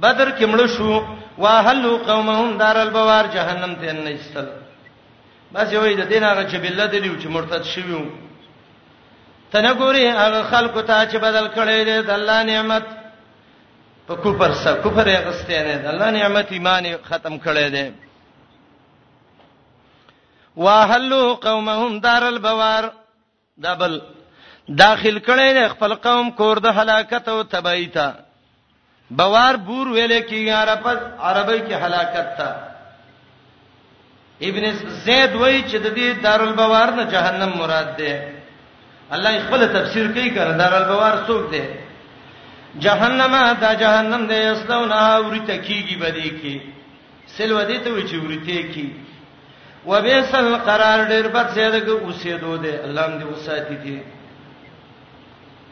بدر 0.03 0.31
کې 0.39 0.45
مړ 0.45 0.67
شو 0.67 1.01
واهلوا 1.43 1.97
قومهم 2.09 2.57
دار 2.57 2.75
البوار 2.83 3.27
جهنم 3.35 3.75
ته 3.83 3.91
نه 3.99 4.09
ایستل 4.15 4.47
بس 5.51 5.71
یوې 5.71 5.95
د 5.99 6.03
دین 6.11 6.23
هغه 6.23 6.43
چې 6.51 6.55
بالله 6.63 6.85
دی 6.85 6.99
چې 7.23 7.27
مرتد 7.35 7.63
شویو 7.73 7.99
تنګوري 9.51 10.05
هغه 10.23 10.43
خلکو 10.51 10.81
ته 10.81 11.05
چې 11.05 11.15
بدل 11.27 11.47
کړي 11.55 11.83
دي 11.89 11.97
د 12.09 12.11
الله 12.19 12.43
نعمت 12.51 12.83
په 14.07 14.15
کفر 14.15 14.51
سره 14.53 14.83
کفر 14.83 15.07
یې 15.07 15.27
غسته 15.27 15.63
نه 15.63 15.77
د 15.87 15.87
الله 15.93 16.11
نعمت 16.19 16.51
ایمان 16.51 16.93
ختم 17.09 17.39
کړي 17.39 17.69
دي 17.71 17.93
واهلوا 20.57 21.33
قومهم 21.35 21.99
دار 22.07 22.23
البوار 22.29 22.91
دا 23.63 23.73
بل 23.81 23.99
داخل 24.83 25.17
کړي 25.27 25.49
د 25.57 25.69
خپل 25.73 25.93
قوم 26.05 26.29
کور 26.39 26.57
د 26.65 26.79
هلاکت 26.79 27.25
او 27.33 27.37
تبعی 27.53 27.85
ته 27.97 28.07
بوار 29.19 29.55
بور 29.67 29.87
ویلې 29.87 30.21
کې 30.29 30.41
عربت 30.61 30.99
عربی 31.29 31.59
کې 31.67 31.75
هلاکت 31.83 32.37
تا 32.39 32.49
ابن 34.49 34.63
زید 35.05 35.35
وایي 35.35 35.63
چې 35.69 35.77
د 35.85 35.87
دې 35.95 36.23
دارالبوار 36.25 36.89
نه 36.99 37.03
جهنم 37.13 37.51
مراد 37.61 37.89
ده 37.97 38.33
الله 39.17 39.39
خپل 39.45 39.61
تفسیر 39.77 40.07
کوي 40.07 40.31
کړه 40.35 40.53
دارالبوار 40.63 41.15
څوک 41.27 41.51
ده 41.51 41.65
جهنم 42.85 43.35
دا 43.61 43.73
جهنم 43.73 44.27
دې 44.31 44.41
اسلونا 44.53 45.17
ورته 45.17 45.53
کیږي 45.67 45.95
بدې 46.01 46.31
کې 46.41 46.61
سلو 47.37 47.61
دې 47.61 47.83
ته 47.83 47.89
وی 47.93 48.07
چې 48.07 48.15
ورته 48.15 48.71
کیږي 48.73 49.06
وبئس 49.85 50.33
القرار 50.35 51.03
ډیر 51.07 51.27
بد 51.35 51.47
ځای 51.55 51.69
ده 51.71 51.79
کې 51.79 51.91
اوسېدو 51.91 52.55
دي 52.63 52.73
الله 52.83 53.07
دې 53.19 53.25
اوساتې 53.33 53.73
دي 53.83 53.99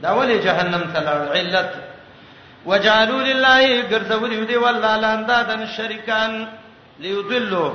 دا 0.01 0.11
ولې 0.17 0.37
جهنم 0.45 0.81
ته 0.93 0.99
لاړ 1.07 1.21
علت 1.37 1.71
وجعلوا 2.65 3.21
لله 3.21 3.81
ګرځولې 3.91 4.45
دي 4.49 4.55
والله 4.57 4.97
لاندادن 4.97 5.65
شریکان 5.75 6.45
ليضلوا 6.99 7.69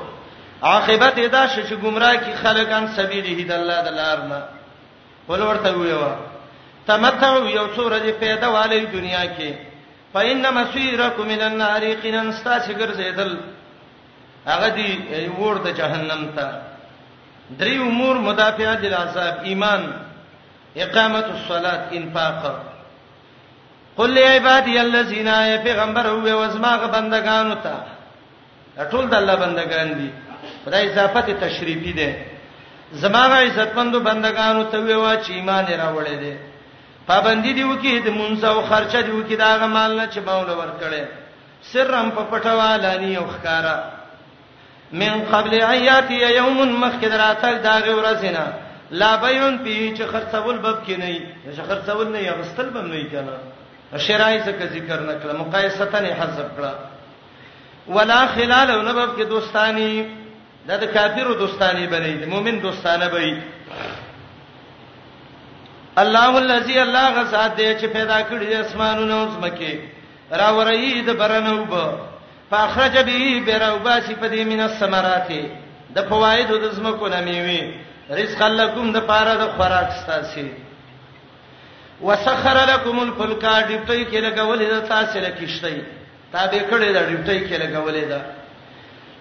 عاقبت 0.62 1.18
دا 1.20 1.46
چې 1.49 1.75
ګمراه 1.84 2.14
کی 2.25 2.32
خلکان 2.42 2.87
سبیل 2.96 3.26
هدى 3.38 3.54
الله 3.54 3.80
دلارنا 3.88 4.40
ول 5.28 5.42
ورته 5.42 5.72
ویوا 5.75 6.14
تمتعوا 6.87 7.50
یو 7.50 7.66
سورہ 7.76 7.99
دې 8.04 8.12
پیدا 8.20 8.49
والے 8.56 8.80
دنیا 8.99 9.25
کې 9.38 9.50
فإنما 10.14 10.64
سيركم 10.72 11.28
من 11.28 11.40
النار 11.49 11.82
قنن 12.04 12.28
استاشګر 12.32 12.90
زیدل 12.92 13.32
هغه 14.47 14.68
دی 14.76 14.90
ور 15.40 15.56
د 15.66 15.68
جهنم 15.80 16.23
ته 16.37 16.47
درې 17.59 17.76
امور 17.88 18.16
مدافعات 18.28 18.78
للعذاب 18.85 19.35
ایمان 19.50 19.82
اقامت 20.85 21.26
الصلاه 21.35 21.80
انفاق 21.99 22.40
قل 23.97 24.16
يا 24.18 24.28
عبادي 24.30 24.80
الذين 24.80 25.26
يا 25.26 25.56
پیغمبر 25.64 26.06
هو 26.06 26.38
وزماغه 26.42 26.87
بندگانو 26.87 27.54
ته 27.64 27.75
ټول 28.90 29.04
د 29.09 29.14
الله 29.14 29.37
بندگان 29.37 29.92
دي 29.99 30.11
خدای 30.64 30.90
اضافه 30.92 31.32
تشریفي 31.35 31.92
ده 31.92 32.16
زماغه 32.92 33.35
عزتمندو 33.35 34.00
بندگانو 34.00 34.62
ته 34.64 34.78
ویوا 34.78 35.14
چې 35.23 35.30
ایمان 35.30 35.66
راوړې 35.66 36.14
دي 36.25 36.37
پابندي 37.06 37.52
دی 37.52 37.64
وکي 37.64 38.00
د 38.00 38.09
مونږ 38.11 38.44
او 38.44 38.62
خرچه 38.62 39.02
دی 39.02 39.11
وکي 39.11 39.37
دا 39.37 39.56
غمال 39.56 39.97
نه 39.97 40.06
چې 40.12 40.18
مول 40.18 40.50
ورکړي 40.50 41.02
سرم 41.62 42.11
په 42.11 42.23
پټوالانی 42.30 43.16
او 43.16 43.26
خکارا 43.26 44.00
من 44.92 45.25
قبل 45.32 45.62
ایاتی 45.64 46.14
یوم 46.14 46.68
مخکد 46.80 47.12
راتل 47.14 47.59
دا 47.62 47.78
غورسنا 47.87 48.47
لا 48.90 49.16
بیون 49.23 49.59
پی 49.64 49.94
چې 49.97 50.02
خرڅول 50.12 50.59
بب 50.59 50.85
کې 50.87 50.90
نه 50.99 51.20
چې 51.56 51.61
خرڅول 51.68 52.09
نه 52.12 52.18
یغستل 52.23 52.68
بم 52.70 52.87
نه 52.92 53.04
کنا 53.11 53.37
شرای 54.06 54.38
څخه 54.42 54.64
ذکر 54.73 55.00
نکړه 55.00 55.35
مقایسه 55.38 56.00
نه 56.00 56.09
حذف 56.20 56.49
کړه 56.59 56.73
ولا 57.99 58.20
خلال 58.35 58.66
او 58.70 58.80
نبب 58.82 59.11
کې 59.18 59.23
دوستانی 59.35 59.92
دا 60.66 60.75
د 60.76 60.85
کافرو 60.99 61.35
دوستانی 61.44 61.87
بلې 61.87 62.25
د 62.25 62.26
مؤمن 62.35 62.56
دوستانه 62.66 63.06
بې 63.16 63.30
الله 66.02 66.30
الذي 66.38 66.76
الله 66.82 67.06
غزاد 67.20 67.56
دې 67.56 67.82
چې 67.82 67.87
پیدا 67.99 68.18
کړی 68.30 68.49
اسمانونه 68.54 69.14
او 69.23 69.26
زمکه 69.30 69.73
را 70.30 70.49
ورېد 70.59 71.06
برنوب 71.23 71.73
فاخرج 72.50 72.99
به 72.99 73.40
بروباسی 73.47 74.14
په 74.14 74.28
دې 74.28 74.49
مینه 74.50 74.69
ثمراتی 74.78 75.42
د 75.95 75.99
فوایدو 76.09 76.57
د 76.64 76.73
زمکو 76.78 77.09
نه 77.14 77.21
میوي 77.26 77.61
رزق 78.21 78.42
لکم 78.61 78.92
د 78.92 78.99
پاره 79.11 79.35
د 79.42 79.50
خوراک 79.59 79.88
ستاسي 80.02 80.49
وسخر 82.02 82.57
لكم 82.73 82.99
الفلك 83.00 83.45
دپټي 83.45 84.04
کې 84.12 84.21
لګولې 84.26 84.66
د 84.75 84.87
تاسو 84.88 85.19
لکشتي 85.26 85.80
تابع 86.33 86.61
کړې 86.71 86.88
د 86.97 86.99
دپټي 87.11 87.38
کې 87.49 87.57
لګولې 87.62 88.04
ده 88.12 88.21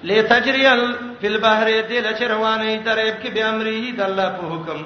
لتجریل 0.09 0.81
فل 1.21 1.37
بحر 1.45 1.67
دې 1.89 1.99
لچ 2.07 2.21
روانې 2.21 2.73
ترېب 2.85 3.15
کې 3.23 3.29
به 3.35 3.43
امرې 3.51 3.95
د 3.97 4.01
الله 4.01 4.29
په 4.29 4.49
حکم 4.49 4.85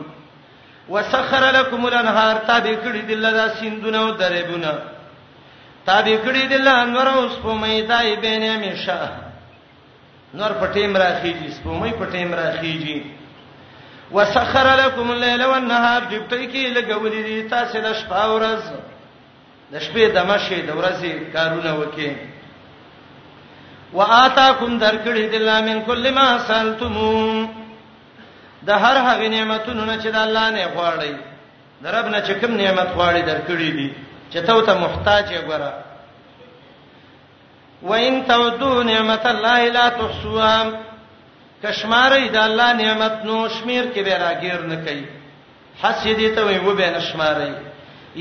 وسخر 0.93 1.43
لكم 1.59 1.85
الانهار 1.89 2.35
تابع 2.47 2.73
کړې 2.85 3.01
د 3.07 3.11
الله 3.11 3.53
سیندونه 3.59 3.97
او 3.99 4.09
درېبونه 4.23 4.73
تابې 5.85 6.17
کړې 6.25 6.43
دل 6.51 6.67
انور 6.67 7.07
اوس 7.13 7.33
په 7.43 7.55
مې 7.61 7.87
دای 7.87 8.15
بینه 8.25 8.57
میشه 8.63 8.99
نور 10.39 10.51
پټیم 10.61 10.97
راخیږي 11.03 11.49
سپومې 11.55 11.91
پټیم 11.99 12.29
راخیږي 12.33 13.03
وسخر 14.15 14.67
لكم 14.81 15.11
الليل 15.11 15.43
والنهار 15.45 16.01
جبتای 16.11 16.47
کی 16.53 16.67
لګولې 16.73 17.21
دي 17.27 17.49
تاسو 17.55 17.81
د 17.87 17.93
شپه 17.99 18.21
ورځ 18.33 18.63
د 19.73 19.81
شپې 19.85 20.05
د 20.15 20.29
مشه 20.29 20.61
د 20.69 20.79
ورځې 20.79 21.11
کارونه 21.33 21.71
وکي 21.81 22.11
وآتاکم 23.97 24.79
درکړې 24.79 25.25
دل 25.33 25.47
من 25.67 25.81
کل 25.85 26.09
ما 26.13 26.27
سالتمو 26.47 27.47
د 28.67 28.79
هر 28.83 28.95
هغه 29.07 29.27
نعمتونو 29.35 29.97
چې 30.01 30.09
د 30.15 30.17
الله 30.25 30.49
نه 30.57 30.65
غواړي 30.75 31.13
د 31.83 31.93
رب 31.95 32.07
نه 32.07 32.19
چې 32.27 32.31
کوم 32.41 32.51
نعمت 32.61 32.89
غواړي 32.95 33.21
درکړې 33.31 33.69
دي 33.77 33.89
چې 34.33 34.41
ته 34.45 34.61
ته 34.67 34.73
محتاج 34.83 35.31
یې 35.31 35.41
ګره 35.47 35.71
وان 37.89 38.23
تعدو 38.31 38.83
نعمت 38.83 39.25
الله 39.31 39.67
لا 39.77 39.89
تحصوها 39.89 40.65
کشمارې 41.65 42.25
د 42.37 42.37
الله 42.45 42.73
نعمت 42.83 43.25
نو 43.29 43.37
شمیر 43.57 43.85
کې 43.93 43.99
به 43.99 44.17
راګیر 44.23 44.59
نه 44.71 44.75
کوي 44.75 45.07
حسید 45.83 46.35
ته 46.35 46.41
وي 46.47 46.57
و 46.65 46.75
به 46.75 46.89
نشمارې 46.93 47.53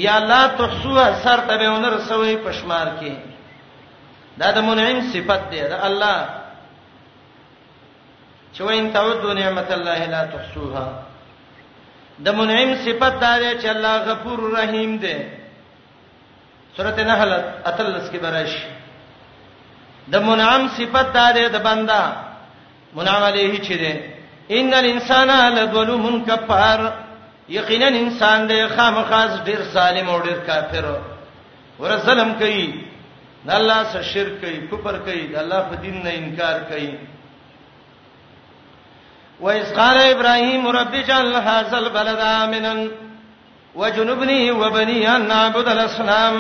یا 0.07 0.19
لا 0.19 0.43
تحصوها 0.59 1.09
سر 1.25 1.41
ته 1.49 1.57
به 1.57 1.69
ونر 1.75 1.99
سوي 2.09 2.37
پشمار 2.45 2.89
کې 3.01 3.13
دا 4.39 4.51
د 4.57 4.69
منعم 4.69 5.01
صفت 5.13 5.51
دی 5.51 5.61
دا 5.73 5.83
الله 5.83 6.29
چې 8.55 8.61
وان 8.61 8.93
تعدو 8.93 9.33
نعمت 9.33 9.73
الله 9.73 10.07
لا 10.15 10.25
تحصوها 10.33 10.89
د 12.25 12.29
منعم 12.41 12.75
صفت 12.87 13.15
دا 13.21 13.39
دی 13.39 13.53
چې 13.63 13.67
الله 13.77 13.97
غفور 14.09 14.51
رحیم 14.59 14.97
دی 15.05 15.21
سورته 16.77 17.05
نحل 17.05 17.33
اتلس 17.71 18.05
کې 18.11 18.19
برش 18.23 18.53
د 20.13 20.17
منعم 20.29 20.63
صفت 20.77 21.11
دا 21.17 21.25
ده 21.37 21.49
د 21.57 21.61
بندا 21.67 22.03
منعم 22.99 23.23
علیه 23.31 23.59
چې 23.59 23.75
ده 23.83 24.01
ان 24.61 24.75
الانسان 24.79 25.31
لظلم 25.57 26.07
کفار 26.29 26.81
یقینا 27.57 27.87
انسان 28.01 28.47
د 28.51 28.63
خامخاز 28.77 29.33
ډیر 29.49 29.63
ظالم 29.77 30.09
او 30.11 30.17
ډیر 30.29 30.39
کافر 30.49 30.89
ور 31.81 31.97
ظلم 32.09 32.33
کوي 32.45 32.67
د 33.47 33.51
الله 33.61 33.79
سره 33.93 34.03
شرک 34.15 34.41
کوي 34.45 34.59
کفر 34.73 34.99
کوي 35.07 35.23
د 35.35 35.45
الله 35.45 35.61
په 35.71 35.75
دین 35.87 36.03
نه 36.05 36.11
انکار 36.21 36.61
کوي 36.75 36.93
وَإِذْ 39.45 39.71
قَالَ 39.77 39.97
إِبْرَاهِيمُ 40.13 40.69
رَبِّ 40.75 40.95
اجْعَلْ 40.95 41.37
هَٰذَا 41.45 41.79
الْبَلَدَ 41.79 42.21
آمِنًا 42.21 42.89
وجنبني 43.75 44.51
وبني 44.53 45.17
ان 45.17 45.29
نعبد 45.29 45.69
الاصنام 45.69 46.37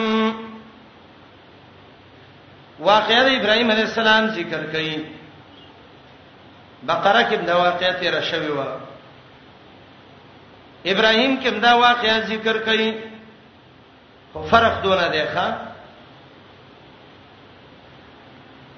واقعه 2.79 3.27
ابراهيم 3.38 3.71
عليه 3.71 3.83
السلام 3.90 4.25
ذکر 4.38 4.62
کړي 4.68 4.95
بقره 6.88 7.23
کې 7.31 7.35
دا 7.51 7.55
واقعه 7.57 7.92
تیر 8.01 8.21
شوی 8.21 8.51
و 8.57 8.61
ابراهيم 10.92 11.40
کې 11.45 11.49
دا 11.66 11.75
واقعه 11.75 12.18
ذکر 12.33 12.57
کړي 12.64 12.92
خو 14.33 14.42
فرق 14.53 14.83
دونه 14.83 15.09
دی 15.09 15.25
ښا 15.35 15.49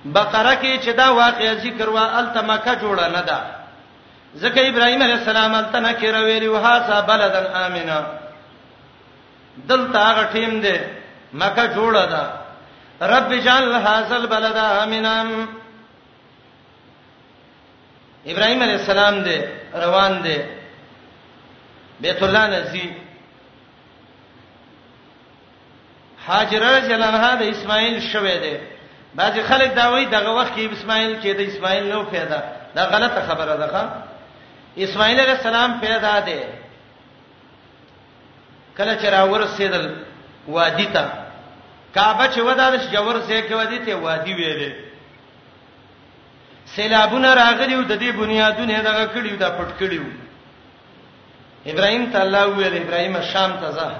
بقره 0.04 0.54
کې 0.62 0.80
چې 0.84 0.90
دا 0.96 1.10
واقعه 1.12 1.54
ذکر 1.54 1.90
وا 1.90 2.06
التمکه 2.20 2.74
جوړه 2.74 3.06
نه 3.16 3.20
ده 3.22 3.38
ځکه 4.36 4.58
ابراهيم 4.68 5.02
عليه 5.02 5.14
السلام 5.22 5.54
التنه 5.54 5.92
کې 5.92 6.04
راوېری 6.16 6.46
وها 6.48 6.86
صاحب 6.86 7.06
بلدن 7.06 7.46
امنه 7.66 8.06
دلته 9.68 9.98
هغه 9.98 10.22
ټیم 10.32 10.60
دی 10.60 10.76
مکه 11.40 11.64
جوړه 11.76 12.04
ده 12.12 12.22
رب 13.12 13.30
جعل 13.34 13.72
هذا 13.86 14.16
البلد 14.16 14.56
امنا 14.56 15.46
ابراهيم 18.26 18.62
عليه 18.62 18.74
السلام 18.82 19.20
دی 19.22 19.38
روان 19.74 20.22
دی 20.22 20.38
بیت 22.00 22.22
الله 22.22 22.46
نزي 22.46 22.92
هاجر 26.26 26.80
جلنها 26.88 27.34
د 27.34 27.42
اسماعیل 27.42 28.00
شوه 28.00 28.34
دی 28.38 28.56
بعضی 29.14 29.42
خلک 29.42 29.74
دا 29.74 29.88
وایي 29.90 30.04
دغه 30.06 30.30
وخت 30.30 30.52
کې 30.56 30.72
اسماعیل 30.72 31.20
کې 31.22 31.30
د 31.36 31.40
اسماعیل 31.40 31.86
نو 31.92 32.02
پیدا 32.04 32.40
دا 32.74 32.84
غلطه 32.84 33.26
خبره 33.28 33.56
ده 33.56 33.66
ښا 33.72 33.84
اسماعیل 34.78 35.20
عليه 35.20 35.32
السلام 35.32 35.80
پیدا 35.80 36.20
دی 36.20 36.40
کله 38.78 38.94
چې 39.00 39.06
راور 39.16 39.46
سیدل 39.56 39.86
وادي 40.48 40.86
ته 40.86 41.08
کعبه 41.94 42.26
چې 42.34 42.38
ودان 42.46 42.78
شجور 42.78 43.20
سه 43.20 43.42
کې 43.48 43.52
وادي 43.52 43.78
ته 43.86 43.94
وادي 43.96 44.34
ویلې 44.34 44.72
سیلابونه 46.74 47.34
راغلیو 47.34 47.82
د 47.82 47.98
دې 48.00 48.10
بنیادونه 48.16 48.80
دغه 48.80 49.06
کړیو 49.14 49.36
د 49.38 49.54
پټ 49.58 49.82
کړیو 49.82 50.02
ابراهيم 51.66 52.06
تعالی 52.12 52.42
ویل 52.50 52.82
ابراهيم 52.82 53.20
شام 53.32 53.52
ته 53.52 53.70
ځه 53.70 53.92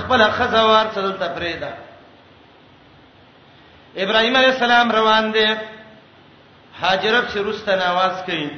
خپل 0.00 0.22
خزوار 0.30 0.86
څه 0.94 0.98
دلته 0.98 1.26
پرېدا 1.26 1.70
ابراهيم 3.96 4.36
عليه 4.36 4.48
السلام 4.54 4.92
روان 4.92 5.32
دي 5.32 5.46
حاجرب 6.82 7.28
شروع 7.32 7.52
ستنه 7.52 7.82
आवाज 7.84 8.26
کړي 8.26 8.48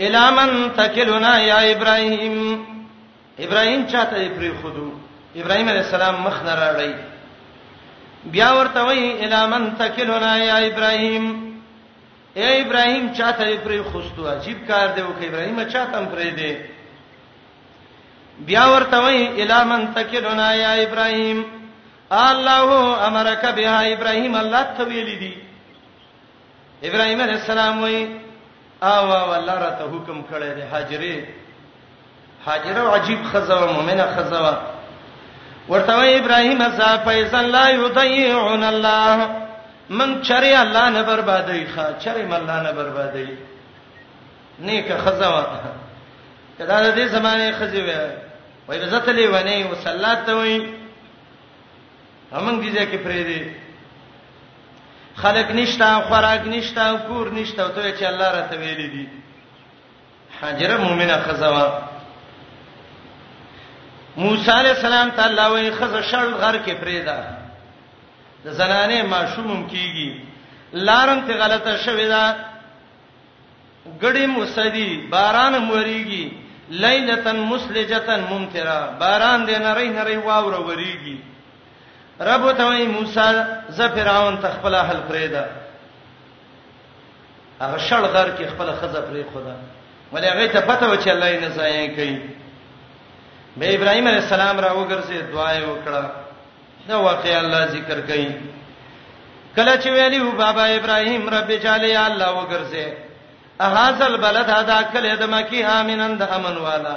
الامن 0.00 0.70
تکلنا 0.76 1.32
یا 1.38 1.58
ابراهيم 1.60 2.69
ابراهيم 3.44 3.86
چاته 3.86 4.28
پری 4.28 4.50
خودو 4.62 4.92
ابراهيم 5.36 5.68
عليه 5.68 5.80
السلام 5.80 6.14
مخ 6.26 6.42
نه 6.42 6.54
راړی 6.54 6.92
بیا 8.32 8.50
ورته 8.54 8.80
وی 8.86 9.12
الامن 9.24 9.64
تکلنا 9.78 10.34
یا 10.38 10.56
ابراهيم 10.56 11.24
اے 12.36 12.50
ابراهيم 12.62 13.12
چاته 13.18 13.44
پری 13.64 13.80
خوستو 13.92 14.28
عجیب 14.32 14.58
کار 14.68 14.86
دی 14.96 15.02
وکي 15.02 15.26
ابراهيم 15.28 15.64
چاته 15.68 15.98
هم 15.98 16.06
پری 16.14 16.30
دی 16.30 16.52
بیا 18.46 18.64
ورته 18.72 18.98
وی 19.06 19.42
الامن 19.42 19.92
تکلنا 19.94 20.52
یا 20.56 20.72
ابراهيم 20.86 21.44
الله 22.12 22.68
امرک 23.08 23.44
بها 23.56 23.80
ابراهيم 23.94 24.34
الله 24.34 24.62
ته 24.78 24.84
ویلی 24.84 25.16
دی 25.24 25.32
ابراهيم 26.82 27.20
عليه 27.20 27.34
السلام 27.34 27.82
وی 27.82 28.06
او 28.82 29.08
والله 29.32 29.54
را 29.58 29.70
ته 29.78 29.84
حکم 29.90 30.18
کړی 30.30 30.48
دی 30.56 30.62
حاجره 30.72 31.26
هاجره 32.46 32.88
عجیب 32.92 33.18
خزوه 33.32 33.72
مؤمنه 33.72 34.06
خزوه 34.16 34.58
ورته 35.68 36.16
ابراهیم 36.16 36.60
ازا 36.60 36.98
فیصل 36.98 37.44
لا 37.50 37.70
یضيعون 37.70 38.62
الله 38.64 39.28
من 39.90 40.22
چری 40.22 40.54
الله 40.54 40.88
نه 40.88 41.02
بربادای 41.02 41.66
ښا 41.66 42.04
چری 42.04 42.22
مل 42.22 42.34
الله 42.36 42.60
نه 42.62 42.72
بربادای 42.72 43.28
نیکه 44.58 44.96
خزوه 44.98 45.44
کدا 46.58 46.80
د 46.82 46.94
دې 46.96 47.08
زمانه 47.12 47.52
خزوه 47.52 48.10
وای 48.68 48.78
عزت 48.80 49.08
لی 49.08 49.26
ونی 49.26 49.62
او 49.62 49.74
صلات 49.74 50.28
وای 50.28 50.62
همنګ 52.32 52.60
دي 52.60 52.72
ځکه 52.72 52.96
پرې 53.06 53.24
دي 53.30 53.54
خلق 55.16 55.50
نشتا 55.50 56.00
خوراک 56.00 56.40
نشتا 56.46 56.94
کور 57.08 57.30
نشتا 57.32 57.68
ته 57.68 57.96
چې 57.98 58.02
الله 58.02 58.30
راته 58.32 58.56
ویلي 58.56 58.88
دي 58.88 59.08
حاجره 60.42 60.76
مؤمنه 60.76 61.16
خزوه 61.20 61.82
موسی 64.22 64.50
علی 64.50 64.68
السلام 64.68 65.10
ته 65.16 65.24
الله 65.26 65.50
وی 65.52 65.70
خزه 65.78 66.00
شړ 66.02 66.24
غر 66.40 66.56
کې 66.64 66.72
پریدا 66.80 67.18
د 68.44 68.46
زنانه 68.60 68.96
معشومم 69.12 69.60
کیږي 69.68 70.10
لارم 70.88 71.20
ته 71.28 71.32
غلطه 71.42 71.72
شوې 71.84 72.06
ده 72.14 72.22
غړي 74.02 74.24
مسدی 74.32 74.90
باران 75.14 75.54
موريږي 75.68 76.24
لیلتن 76.84 77.36
مسلجتن 77.52 78.20
ممطرا 78.32 78.80
باران 79.04 79.38
دې 79.46 79.56
نری 79.66 79.88
نری 79.94 80.16
واوره 80.26 80.60
وریږي 80.66 81.16
رب 82.30 82.44
ته 82.58 82.64
وی 82.68 82.86
موسی 82.96 83.26
ز 83.76 83.78
فرعون 83.94 84.34
تخپل 84.42 84.74
حل 84.76 85.00
پریدا 85.08 85.44
هغه 87.60 87.78
شړ 87.78 88.04
غر 88.12 88.28
کې 88.38 88.44
خپل 88.52 88.68
خزه 88.72 89.00
پرې 89.00 89.34
خدا 89.34 89.56
ولې 90.12 90.26
هغه 90.32 90.46
ته 90.58 90.62
پته 90.68 90.86
و 90.86 90.96
چې 90.96 91.08
الله 91.14 91.28
یې 91.32 91.38
نه 91.44 91.48
ځای 91.56 91.88
کوي 91.96 92.18
به 93.56 93.74
ابراهيم 93.74 94.08
عليه 94.08 94.18
السلام 94.18 94.60
را 94.60 94.72
وګرځي 94.78 95.18
دعا 95.32 95.50
یې 95.54 95.62
وکړه 95.72 96.02
دا 96.88 96.96
واقع 97.00 97.34
الله 97.40 97.66
ذکر 97.66 98.00
کوي 98.00 98.30
کله 99.56 99.76
چې 99.76 99.86
ویلو 99.88 100.30
بابا 100.32 100.64
ابراهيم 100.66 101.28
رب 101.28 101.50
جل 101.52 101.84
الله 101.96 102.28
وګرځي 102.40 102.86
اهاذل 103.60 104.16
بلد 104.16 104.48
هدا 104.50 104.82
کله 104.82 105.14
د 105.14 105.22
مکی 105.22 105.62
امنن 105.64 106.18
د 106.18 106.22
امن 106.22 106.56
والا 106.58 106.96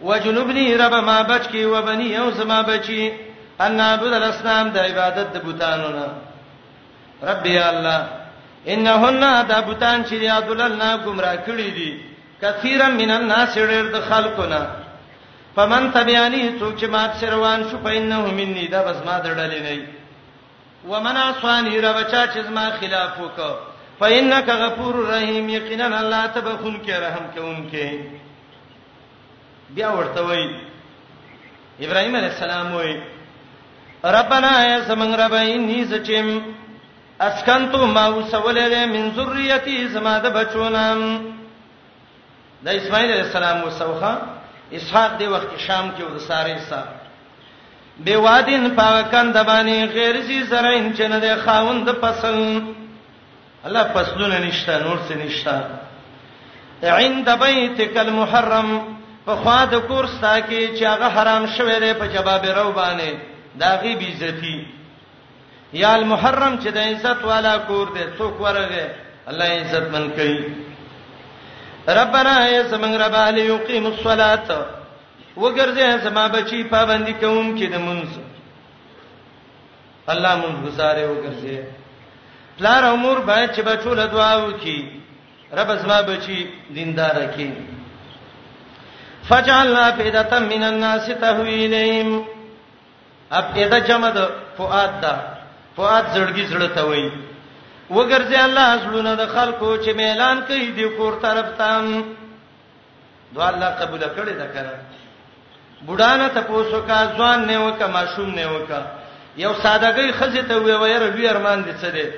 وجنبني 0.00 0.76
رب 0.76 0.94
ما 0.94 1.22
بچکی 1.22 1.64
وبني 1.64 2.16
او 2.18 2.30
زما 2.30 2.62
بچی 2.62 3.12
ان 3.60 3.80
عبد 3.80 4.12
الاسلام 4.12 4.70
د 4.70 4.78
عبادت 4.78 5.32
د 5.34 5.42
بوتانو 5.44 5.88
نه 5.88 6.06
رب 7.22 7.46
الله 7.46 8.02
انهن 8.68 9.22
د 9.48 9.52
بوتان 9.66 10.04
چې 10.04 10.12
یادولنا 10.12 10.96
گمراه 10.96 11.36
کړی 11.46 11.68
دي 11.78 12.11
کثیرا 12.42 12.88
من 13.00 13.10
الناس 13.18 13.54
ډېر 13.70 13.86
د 13.94 13.98
خلکو 14.10 14.44
نه 14.52 14.62
فمن 15.56 15.82
تبعانی 15.96 16.42
څوک 16.60 16.72
چې 16.80 16.86
ما 16.94 17.02
سروان 17.20 17.60
شو 17.70 17.76
پاینه 17.84 18.16
مني 18.38 18.66
دا 18.74 18.80
بس 18.88 18.98
ما 19.06 19.16
دړلې 19.26 19.60
نه 19.66 19.86
ومن 20.90 21.16
عصانی 21.26 21.80
را 21.86 21.92
بچا 21.98 22.22
چې 22.32 22.40
ما 22.56 22.66
خلاف 22.80 23.10
وکړ 23.18 23.50
فإنك 24.00 24.48
غفور 24.62 24.94
رحیم 25.14 25.48
یقینا 25.58 25.86
الله 26.00 26.22
تبخون 26.36 26.76
کې 26.86 26.90
رحم 27.04 27.24
کوونکې 27.36 27.88
بیا 29.74 29.88
ورته 29.96 30.20
وای 30.26 30.44
ابراهیم 31.84 32.14
علیه 32.16 32.28
السلام 32.34 32.74
وای 32.74 32.94
ربنا 34.16 34.52
یا 34.70 34.78
سمنګ 34.88 35.12
رب 35.22 35.34
انی 35.42 35.84
سچم 35.90 36.28
اسکنتو 37.28 37.86
ما 37.86 38.06
وسولې 38.08 38.84
من 38.94 39.02
ذریتی 39.16 39.78
زما 39.94 40.18
د 40.24 40.34
بچونم 40.36 41.08
د 42.64 42.68
اسماعیل 42.68 43.10
علیه 43.10 43.22
السلام 43.24 43.58
وسوخه 43.68 44.12
اسحاق 44.78 45.16
دی 45.20 45.26
وخت 45.30 45.54
شام 45.66 45.88
کې 45.96 46.02
ور 46.02 46.18
ساره 46.18 46.60
سا 46.70 46.80
به 48.04 48.16
وادین 48.24 48.68
پاکان 48.76 49.32
د 49.36 49.42
باندې 49.46 49.92
غیر 49.96 50.20
سي 50.28 50.38
زرین 50.52 50.86
چنه 51.00 51.18
د 51.24 51.40
خاوند 51.44 51.90
فصل 52.04 52.38
الله 53.64 53.84
فصلونه 53.94 54.38
نشته 54.46 54.78
نور 54.84 54.98
څه 55.08 55.12
نشته 55.12 55.60
عند 57.00 57.28
بیتک 57.44 57.96
المحرم 58.06 58.72
په 59.26 59.36
خوا 59.42 59.58
د 59.72 59.86
کور 59.90 60.06
ستا 60.14 60.34
کې 60.40 60.78
چې 60.78 60.82
هغه 60.92 61.08
حرام 61.20 61.46
شوی 61.58 61.76
دی 61.86 61.92
په 62.00 62.06
جواب 62.16 62.46
رو 62.60 62.72
باندې 62.72 63.14
دا 63.60 63.76
غي 63.84 63.96
بیزتی 64.00 64.58
یا 65.84 65.94
المحرم 66.00 66.58
چې 66.60 66.68
د 66.68 66.78
عزت 66.90 67.24
والا 67.32 67.58
کور 67.70 67.92
دی 67.94 68.04
څوک 68.18 68.40
ورغه 68.48 68.90
الله 69.28 69.44
عزت 69.62 69.88
من 69.94 70.10
کوي 70.18 70.44
ربنا 71.88 72.34
یا 72.50 72.62
زمنګ 72.70 72.94
رب 73.02 73.14
علی 73.26 73.42
یقیم 73.54 73.86
الصلاۃ 73.86 74.48
وګرځه 75.42 75.98
زما 76.04 76.26
بچی 76.32 76.62
پابند 76.70 77.06
کوم 77.20 77.46
کې 77.58 77.66
د 77.72 77.76
منځ 77.86 78.08
الله 80.12 80.34
مون 80.40 80.54
گزاره 80.66 81.02
وګرځه 81.06 81.56
پلار 82.58 82.82
امور 82.84 83.16
به 83.26 83.48
چې 83.54 83.60
بچو 83.62 83.94
له 83.94 84.06
دعا 84.06 84.32
وکي 84.44 84.78
رب 85.52 85.70
زما 85.82 86.00
بچی 86.02 86.38
دیندار 86.74 87.14
کړي 87.34 87.50
فجعلنا 89.28 89.84
فیدتا 89.96 90.38
من 90.38 90.62
الناس 90.62 91.06
تهوی 91.20 91.64
الیهم 91.64 92.22
اب 93.30 93.44
اېدا 93.56 93.78
جمع 93.88 94.10
د 94.10 94.18
فؤاد 94.56 94.92
دا 95.02 95.14
فؤاد 95.76 96.04
زړګي 96.14 96.44
زړه 96.50 96.68
ته 96.74 96.82
وایي 96.88 97.10
وګرځي 97.96 98.38
الله 98.46 98.68
زړونه 98.84 99.12
د 99.20 99.26
خلکو 99.34 99.68
چې 99.84 99.90
اعلان 100.08 100.38
کوي 100.48 100.66
دی 100.78 100.88
کور 100.96 101.12
طرف 101.24 101.48
ته 101.58 101.70
دعا 103.34 103.48
الله 103.50 103.70
قبول 103.80 104.02
کړي 104.16 104.34
دا 104.42 104.48
کړه 104.56 104.76
بډانه 105.86 106.28
ته 106.34 106.40
پوسو 106.48 106.80
کا 106.88 106.98
ځوان 107.16 107.46
نه 107.46 107.64
وکا 107.66 107.86
ماشوم 107.86 108.30
نه 108.34 108.46
وکا 108.54 108.82
یو 109.36 109.52
سادهګي 109.64 110.12
خزه 110.18 110.42
ته 110.42 110.54
وی 110.58 110.72
وای 110.74 110.98
ربي 110.98 111.28
ارمان 111.28 111.62
دي 111.64 111.72
څه 111.80 111.88
دي 111.96 112.10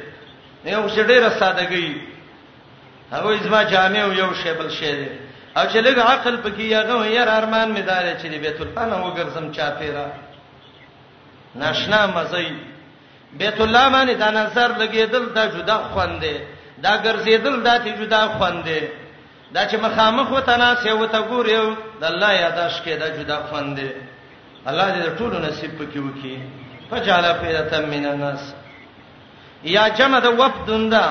یو 0.74 0.82
شډيره 0.88 1.28
سادهګي 1.28 1.92
هغه 3.12 3.34
ازما 3.34 3.62
جامع 3.62 4.04
یو 4.18 4.34
شیبل 4.42 4.68
شی 4.70 4.92
دي 4.96 5.08
او 5.56 5.64
چې 5.66 5.78
لږ 5.86 5.98
عقل 5.98 6.36
پکې 6.44 6.60
یاغه 6.62 7.06
یار 7.06 7.28
ارمان 7.28 7.74
مې 7.76 7.80
دار 7.88 8.04
چې 8.22 8.26
بیت 8.44 8.60
الله 8.60 8.84
نه 8.86 8.98
وګرځم 9.04 9.52
چا 9.56 9.70
پیرا 9.78 10.06
ناشنا 11.54 12.06
مزي 12.06 12.54
بیت 13.38 13.60
الله 13.60 13.84
باندې 13.90 14.14
دا 14.18 14.30
نظر 14.30 14.72
لګیدل 14.80 15.24
دا 15.34 15.44
جدا 15.54 15.78
خوندې 15.94 16.34
دا 16.84 16.92
ګرځیدل 17.04 17.56
دا 17.64 17.74
تی 17.84 17.92
جدا 18.00 18.22
خوندې 18.36 18.80
دا 19.54 19.62
چې 19.70 19.76
مخامخ 19.86 20.30
وته 20.30 20.56
ناس 20.56 20.86
یو 20.86 21.04
ته 21.06 21.20
ګور 21.28 21.46
یو 21.50 21.66
د 22.00 22.04
الله 22.12 22.30
یاداش 22.32 22.74
کې 22.84 22.88
دا 23.02 23.08
جدا 23.16 23.36
خوندې 23.52 23.88
الله 24.70 24.86
دې 24.88 25.18
ټول 25.18 25.32
نصیب 25.48 25.70
پکې 25.78 25.96
وکي 25.96 26.42
فجعل 26.90 27.26
فیرتا 27.40 27.80
من 27.94 28.06
الناس 28.06 28.54
یا 29.74 29.88
جمع 29.98 30.18
د 30.26 30.40
وفدندا 30.40 31.04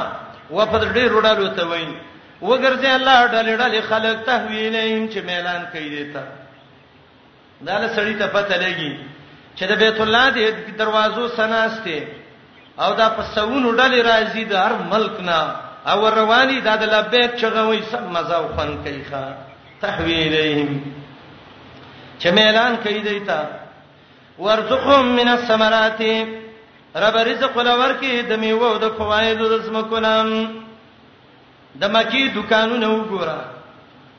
وفد 0.51 0.83
ډیر 0.93 1.13
وډالو 1.13 1.47
ته 1.57 1.67
وایي 1.69 1.93
وګرځي 2.41 2.87
الله 2.99 3.17
ډلې 3.27 3.55
ډلې 3.61 3.81
خلق 3.89 4.23
تحویلین 4.25 5.09
چې 5.11 5.19
ميلان 5.29 5.65
کوي 5.73 5.89
دیتا 5.95 6.23
دا 7.67 7.79
له 7.79 7.87
سړی 7.95 8.17
ته 8.19 8.27
پته 8.27 8.55
لګي 8.65 8.93
چې 9.55 9.63
د 9.71 9.73
بیت 9.83 9.99
الله 10.01 10.25
د 10.37 10.39
دروازو 10.77 11.27
سناسته 11.27 12.07
او 12.83 12.93
دا 12.99 13.07
په 13.17 13.23
سونو 13.35 13.71
ډلې 13.77 13.99
راځي 14.09 14.43
د 14.51 14.55
هر 14.65 14.73
ملک 14.93 15.19
نه 15.29 15.39
او 15.91 16.09
رواني 16.19 16.59
دا 16.67 16.75
د 16.81 16.93
لبیک 16.93 17.31
چغوي 17.41 17.81
سم 17.91 18.05
مزه 18.15 18.35
او 18.35 18.47
فن 18.57 18.71
کوي 18.83 19.01
ښا 19.09 19.23
تحویلهم 19.81 20.71
چې 22.19 22.27
اعلان 22.43 22.75
کوي 22.83 23.01
دیتا 23.09 23.41
ورزقهم 24.39 25.05
من 25.19 25.27
الثمرات 25.37 26.01
رب 27.03 27.15
رزق 27.29 27.57
ولور 27.57 27.91
کې 28.01 28.27
د 28.29 28.33
میوه 28.45 28.67
او 28.71 28.77
د 28.85 28.89
فوایدو 28.97 29.49
د 29.57 29.63
سمکونم 29.65 30.33
د 31.81 31.91
مکی 31.95 32.23
دکانونه 32.37 32.87
وګوره 32.89 33.39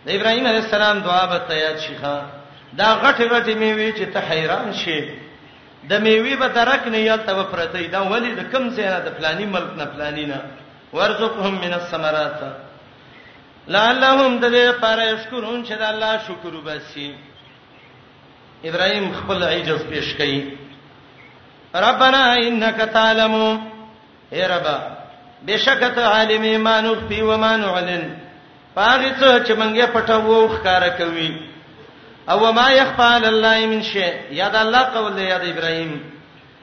د 0.06 0.10
ابراهیم 0.16 0.46
علی 0.46 0.58
السلام 0.62 0.98
دعا 1.08 1.24
به 1.26 1.38
تیار 1.50 1.76
شي 1.86 1.92
ښا 2.02 2.16
دا 2.78 2.88
غټه 3.02 3.24
غټه 3.32 3.54
میوه 3.60 3.90
چې 3.98 4.04
ته 4.12 4.20
حیران 4.30 4.72
شې 4.80 5.00
د 5.88 5.92
میوي 6.04 6.34
به 6.42 6.48
ترک 6.56 6.86
نه 6.92 7.00
یل 7.08 7.20
ته 7.28 7.42
پرته 7.52 7.86
دا 7.94 8.00
ولی 8.12 8.32
د 8.40 8.50
کم 8.52 8.70
سینا 8.76 8.98
د 9.06 9.16
فلانی 9.16 9.46
ملک 9.56 9.72
نه 9.80 9.86
فلانی 9.94 10.24
نه 10.32 10.40
ورزقهم 10.96 11.54
من 11.64 11.72
الثمرات 11.80 12.40
لعلهم 13.68 14.40
دې 14.40 14.80
پاره 14.84 15.04
شکرون 15.22 15.64
چې 15.66 15.74
د 15.82 15.84
الله 15.92 16.24
شکر 16.28 16.54
وباسي 16.56 17.06
ابراهيم 18.64 19.12
خپل 19.20 19.42
عجز 19.50 19.82
پیش 19.92 20.10
کړي 20.18 20.40
ربنا 21.86 22.24
انك 22.48 22.76
تعلم 22.98 23.34
اے 24.32 24.48
رب 24.52 24.66
بشکت 25.46 25.98
عالم 26.10 26.42
ایمان 26.50 26.86
او 26.86 26.94
فی 27.08 27.20
و 27.22 27.36
مان 27.46 27.64
علن 27.70 28.04
پاره 28.74 29.10
څه 29.20 29.46
چې 29.46 29.52
مونږه 29.52 29.86
پټو 29.96 30.20
وخاره 30.28 30.94
کوي 31.00 31.32
او 32.30 32.52
ما 32.52 32.68
يخفى 32.70 33.02
على 33.02 33.28
الله 33.28 33.66
من 33.66 33.82
شيء 33.82 34.14
یا 34.30 34.48
د 34.48 34.56
الله 34.56 34.82
قول 34.82 35.18
یا 35.18 35.38
د 35.38 35.44
ابراهيم 35.48 35.92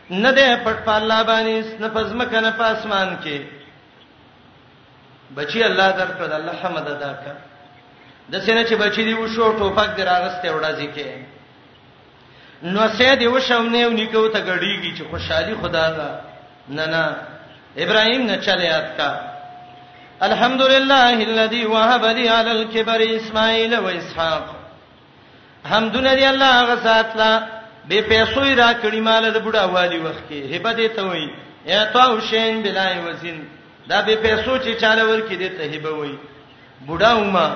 نه 0.10 0.32
ده 0.32 0.58
پټ 0.66 0.76
په 0.88 0.90
الله 0.98 1.24
باندې 1.24 1.82
نه 1.82 1.88
پزما 1.94 2.26
کنه 2.26 2.50
په 2.60 2.62
اسمان 2.64 3.18
کې 3.24 3.40
بچي 5.36 5.64
الله 5.66 5.92
درته 5.92 6.28
د 6.28 6.34
الله 6.40 6.52
حمد 6.64 6.88
ادا 6.88 7.14
کا 7.24 7.34
د 8.32 8.36
سینې 8.46 8.66
چې 8.70 8.74
بچي 8.84 9.04
دی 9.04 9.14
وشو 9.14 9.58
ټوپک 9.60 9.90
دراغسته 9.98 10.50
وړاځي 10.52 10.88
کې 10.96 11.08
نو 12.64 12.88
سه 12.98 13.16
دی 13.16 13.28
وشو 13.28 13.64
نه 13.64 13.78
یو 13.80 13.90
نکو 14.00 14.28
ته 14.28 14.40
غړیږي 14.42 14.92
چې 14.98 15.04
خوشحالي 15.12 15.56
خدا 15.62 15.86
دا 15.98 16.20
نه 16.70 16.86
نه 16.94 17.04
ابراهيم 17.84 18.22
نه 18.30 18.36
چلے 18.46 18.66
یاد 18.74 18.90
کا 18.98 19.10
الحمدلله 20.22 21.14
الذي 21.32 21.66
وهب 21.66 22.04
لي 22.06 22.30
على 22.30 22.52
الكبر 22.52 23.00
اسماعيل 23.16 23.76
واسحاق 23.78 24.61
حمدونه 25.70 26.16
دی 26.18 26.26
الله 26.32 26.50
هغه 26.62 26.76
ذات 26.86 27.16
لا 27.16 27.32
به 27.90 28.02
پیسو 28.10 28.42
را 28.62 28.70
کړی 28.84 29.00
مال 29.02 29.32
د 29.32 29.38
بډا 29.46 29.64
والی 29.76 29.98
وخت 30.00 30.24
کې 30.30 30.40
هبه 30.56 30.74
دی 30.74 30.88
ته 30.90 31.02
وای 31.04 31.28
اعطا 31.68 32.06
حسین 32.18 32.62
بلای 32.64 33.00
وزن 33.06 33.38
دا 33.90 34.02
به 34.02 34.16
پیسو 34.16 34.58
چې 34.58 34.80
چاله 34.82 35.04
ور 35.06 35.20
کې 35.30 35.34
دی 35.42 35.50
ته 35.50 35.64
هبه 35.64 35.90
وای 35.90 36.16
بډا 36.88 37.12
وما 37.18 37.48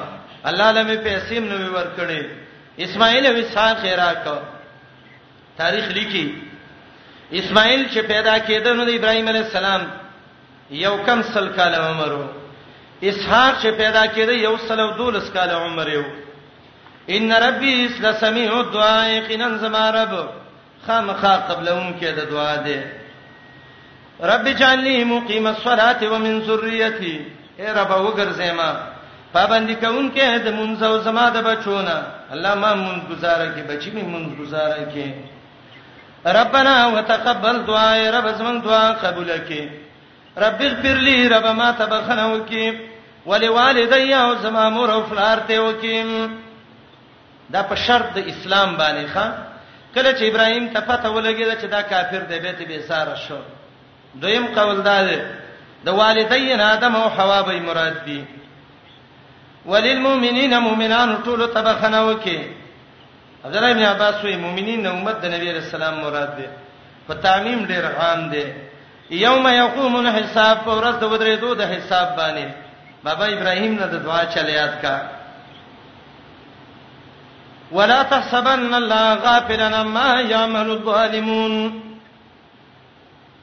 الله 0.46 0.72
لمه 0.72 0.96
پیسې 1.04 1.34
نو 1.40 1.56
ور 1.76 1.88
کړی 1.98 2.22
اسماعیل 2.80 3.26
او 3.26 3.36
اسحاق 3.36 3.86
را 3.86 4.14
کو 4.24 4.36
تاریخ 5.58 5.86
لیکي 5.98 6.26
اسماعیل 7.32 7.88
چې 7.94 8.00
پیدا 8.08 8.40
کېده 8.40 8.68
نو 8.68 8.86
د 8.86 8.90
ابراهیم 8.90 9.28
علی 9.28 9.40
السلام 9.40 9.82
یو 10.72 10.98
کم 11.06 11.22
سل 11.34 11.48
کال 11.56 11.76
عمرو 11.76 12.24
اسحاق 13.02 13.62
چې 13.62 13.68
پیدا 13.78 14.04
کېده 14.08 14.32
یو 14.32 14.56
سل 14.68 14.80
او 14.80 14.92
دولس 14.98 15.30
کال 15.34 15.50
عمر 15.50 15.88
یو 15.98 16.04
ان 17.10 17.34
ربي 17.34 17.88
لسميع 17.88 18.60
الدعاء 18.62 19.10
يقينا 19.10 19.58
زما 19.58 19.90
رب 19.90 20.14
خامخا 20.88 21.36
قبلهم 21.50 21.94
کې 22.02 22.06
د 22.18 22.20
دعا 22.32 22.56
ده 22.56 22.82
رب 24.32 24.46
جعل 24.60 24.80
لي 24.84 25.04
مقيم 25.04 25.48
الصلاه 25.48 26.02
ومن 26.12 26.34
ذريتي 26.48 27.16
اے 27.60 27.68
رب 27.80 27.90
وګرځېما 28.06 28.70
پابند 29.34 29.70
کون 29.86 30.06
کې 30.16 30.28
د 30.46 30.48
مونږ 30.58 30.84
او 30.84 30.98
زما 31.00 31.30
د 31.30 31.38
بچونه 31.48 31.98
الله 32.34 32.54
ما 32.56 32.74
مونږ 32.74 33.00
گزاره 33.12 33.48
کې 33.56 33.62
بچی 33.70 33.90
می 33.92 34.02
مونږ 34.14 34.28
گزاره 34.42 34.80
کې 34.94 35.08
ربنا 36.26 36.88
وتقبل 36.88 37.66
دعاء 37.68 38.00
رب 38.16 38.28
زمون 38.38 38.62
دعا 38.62 38.92
قبول 39.04 39.30
کې 39.48 39.62
رب 40.38 40.62
اغفر 40.62 40.96
لي 41.08 41.28
رب 41.30 41.46
ما 41.46 41.72
تبخنو 41.72 42.46
کې 42.50 42.66
ولوالدي 43.26 44.14
او 44.14 44.36
زما 44.36 44.70
مور 44.70 44.90
او 44.94 45.02
فلارته 45.10 45.56
وکیم 45.66 46.10
دا 47.54 47.62
په 47.70 47.76
شرط 47.86 48.08
د 48.18 48.20
اسلام 48.32 48.70
باندې 48.80 49.06
ښا 49.14 49.28
کله 49.96 50.12
چې 50.18 50.24
ابراهیم 50.30 50.66
ته 50.74 50.80
پته 50.88 51.10
ولګیږي 51.10 51.56
چې 51.62 51.66
دا 51.68 51.82
کافر 51.82 52.20
دی 52.30 52.40
به 52.40 52.52
ته 52.52 52.66
بیساره 52.66 53.16
شو 53.28 53.38
دویم 54.22 54.46
قول 54.56 54.82
دا 54.82 54.98
دی 55.08 55.20
د 55.86 55.90
والدین 55.90 56.62
آدم 56.62 56.96
او 56.96 57.10
حوا 57.10 57.42
به 57.42 57.60
مراد 57.62 58.06
دي 58.06 58.26
وللمؤمنین 59.66 60.58
مؤمنان 60.58 61.22
طول 61.26 61.48
طبخنا 61.48 62.02
وکي 62.04 62.42
عبد 63.46 63.56
الله 63.56 63.74
بن 63.74 63.84
عباس 63.84 64.24
وی 64.24 64.36
مؤمنین 64.36 64.88
امت 64.88 65.22
د 65.22 65.26
نبی 65.34 65.52
رسول 65.52 65.82
الله 65.84 66.04
مراد 66.04 66.36
دي 66.38 66.46
په 67.08 67.14
تعمیم 67.14 67.66
ډیر 67.68 67.86
عام 67.86 68.30
دي 68.30 68.46
یوم 69.10 69.48
یقوم 69.48 69.96
الحساب 69.96 70.58
پر 70.66 70.78
ورځ 70.82 70.96
د 71.02 71.04
ودرېدو 71.12 71.54
د 71.56 71.62
حساب 71.72 72.16
باندې 72.18 72.50
بابا 73.04 73.26
ابراهیم 73.26 73.74
نه 73.76 73.86
د 73.86 73.96
دعا 74.06 74.24
چلیات 74.26 74.82
کا 74.82 74.96
ولا 77.72 78.04
تحسبن 78.04 78.74
الله 78.74 79.14
غافلا 79.14 79.84
ما 79.84 80.22
يعمل 80.22 80.70
الظالمون 80.70 81.82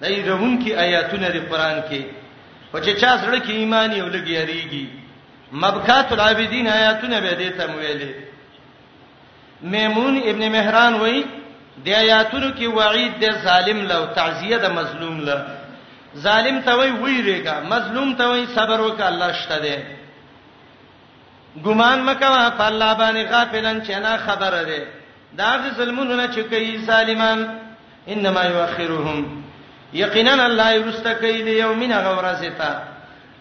دای 0.02 0.22
روان 0.28 0.56
کی 0.64 0.74
آیاتونه 0.74 1.28
د 1.28 1.36
قران 1.50 1.80
کې 1.90 2.02
او 2.74 2.78
چې 2.80 3.00
چا 3.00 3.16
سره 3.22 3.38
کې 3.38 3.50
ایمان 3.50 3.92
یو 3.92 4.06
لګیریږي 4.06 4.84
مبکات 5.52 6.12
العابدین 6.12 6.66
آیاتونه 6.68 7.20
به 7.20 7.32
دیته 7.34 7.66
مویلې 7.66 8.12
میمون 9.62 10.22
ابن 10.24 10.48
مهران 10.52 10.94
وای 10.94 11.24
د 11.84 11.88
آیاتونو 11.88 12.50
کې 12.56 12.62
وعید 12.66 13.12
د 13.24 13.34
ظالم 13.44 13.86
لو 13.88 14.06
تعزیه 14.06 14.56
د 14.58 14.66
مظلوم 14.78 15.20
له 15.20 15.46
ظالم 16.16 16.60
ته 16.60 16.72
وای 16.78 16.90
ویریګه 16.90 17.54
مظلوم 17.70 18.14
ته 18.14 18.26
وای 18.28 18.46
صبر 18.46 18.78
وکړه 18.80 19.02
الله 19.06 19.32
شته 19.32 19.58
دی 19.58 19.76
ګمان 21.56 21.98
مکوا 22.04 22.50
په 22.58 22.64
الله 22.70 22.92
باندې 22.96 23.24
غافلن 23.32 23.82
چې 23.86 23.94
نه 24.04 24.16
خبره 24.26 24.62
ده 24.68 24.80
دا 25.38 25.56
د 25.62 25.64
ظلمونو 25.76 26.16
نه 26.16 26.26
چې 26.34 26.40
کوي 26.50 26.78
سالمان 26.86 27.38
انما 28.08 28.42
يؤخرهم 28.44 29.42
یقینا 29.94 30.32
الله 30.46 30.72
یرست 30.74 31.06
کوي 31.20 31.42
د 31.42 31.48
یومین 31.48 31.92
غورزتا 31.92 32.72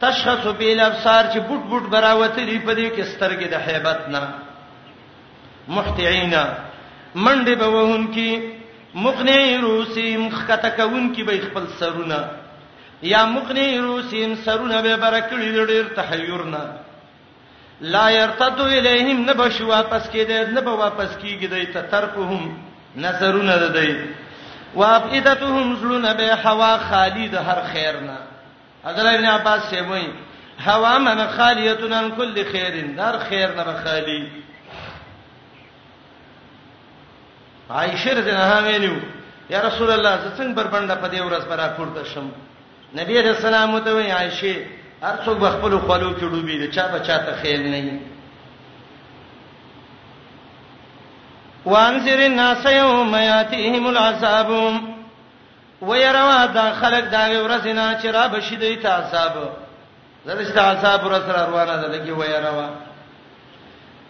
تشخص 0.02 0.46
به 0.60 0.72
الابصار 0.74 1.24
چې 1.34 1.38
بوت 1.48 1.64
بوت 1.70 1.84
براوته 1.92 2.42
لري 2.42 2.60
په 2.60 2.74
دې 2.76 2.96
کې 2.96 3.02
سترګې 3.16 3.48
د 3.52 3.58
hebat 3.68 4.08
نه 4.08 4.22
محتعینا 5.68 6.44
منډه 7.16 7.54
به 7.62 7.68
وهون 7.68 8.14
کې 8.14 8.42
مقنی 8.96 9.58
روسیم 9.58 10.30
خطه 10.30 10.70
کون 10.70 11.16
کې 11.16 11.22
به 11.28 11.40
خپل 11.48 11.66
سرونه 11.80 12.22
یا 13.04 13.26
مقنی 13.26 13.78
روسیم 13.80 14.36
سرونه 14.46 14.82
به 14.82 14.96
برکړي 14.96 15.48
ډېر 15.58 15.96
تحیرنا 15.96 16.66
لا 17.82 18.10
يرتد 18.10 18.60
اليهم 18.60 19.30
نبش 19.30 19.62
واپس 19.62 20.10
کېده 20.10 20.50
نه 20.52 20.62
به 20.62 20.72
واپس 20.74 21.16
کیږي 21.22 21.48
د 21.48 21.90
ترکهم 21.92 22.58
نظرونه 22.98 23.58
ددی 23.58 24.06
وافئدتهم 24.76 25.76
زلون 25.78 26.14
به 26.14 26.34
هوا 26.46 26.78
خالی 26.78 27.28
د 27.28 27.36
هر 27.36 27.62
خیر 27.74 28.00
نه 28.00 28.18
حضرت 28.86 29.14
ابن 29.14 29.26
عباس 29.26 29.62
سی 29.70 29.80
وایي 29.82 30.14
هوا 30.60 30.98
من 30.98 31.28
خالیتن 31.28 31.94
عن 31.94 32.12
كل 32.12 32.44
خیر 32.52 32.86
در 32.98 33.20
خیر 33.20 33.50
نه 33.52 33.64
خالی 33.84 34.30
عائشه 37.70 38.12
رضی 38.14 38.30
الله 38.30 38.44
عنها 38.44 38.62
ویلو 38.68 38.96
یا 39.50 39.62
رسول 39.68 39.90
الله 39.90 40.18
زه 40.18 40.32
څنګه 40.38 40.56
بربنده 40.56 40.96
په 40.96 41.08
دې 41.08 41.20
ورځ 41.20 41.50
برا 41.50 41.68
پورته 41.68 42.04
شم 42.14 42.30
نبی 42.96 43.22
رسول 43.22 43.46
الله 43.54 43.66
متوي 43.66 44.12
عائشه 44.12 44.66
هر 45.04 45.16
څوک 45.26 45.38
خپل 45.50 45.72
خپلو 45.84 46.10
کې 46.18 46.22
ډوبې 46.32 46.56
دي 46.62 46.68
چا 46.74 46.84
به 46.94 47.00
چاته 47.06 47.32
خیر 47.42 47.60
نه 47.70 47.78
وي 47.80 48.00
وانذر 51.66 52.20
الناس 52.26 52.66
يوم 52.66 53.16
ياتيهم 53.16 53.88
العذاب 53.90 54.50
ويروا 55.82 56.46
دا 56.58 56.66
خلق 56.82 57.00
دا 57.12 57.22
ورسنا 57.44 57.86
چې 58.02 58.06
را 58.06 58.28
بشیدې 58.34 58.82
ته 58.84 58.90
عذاب 58.90 59.50
زلشت 60.26 60.58
عذاب 60.58 61.06
ورسره 61.06 61.46
روانه 61.52 61.76
ده 61.76 61.88
لګي 61.94 62.10
ويروا 62.20 62.70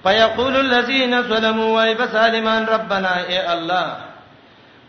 فيقول 0.04 0.56
الذين 0.56 1.22
ظلموا 1.24 1.70
وای 1.76 1.94
بسالمان 1.96 2.66
ربنا 2.66 3.14
اي 3.22 3.54
الله 3.54 3.98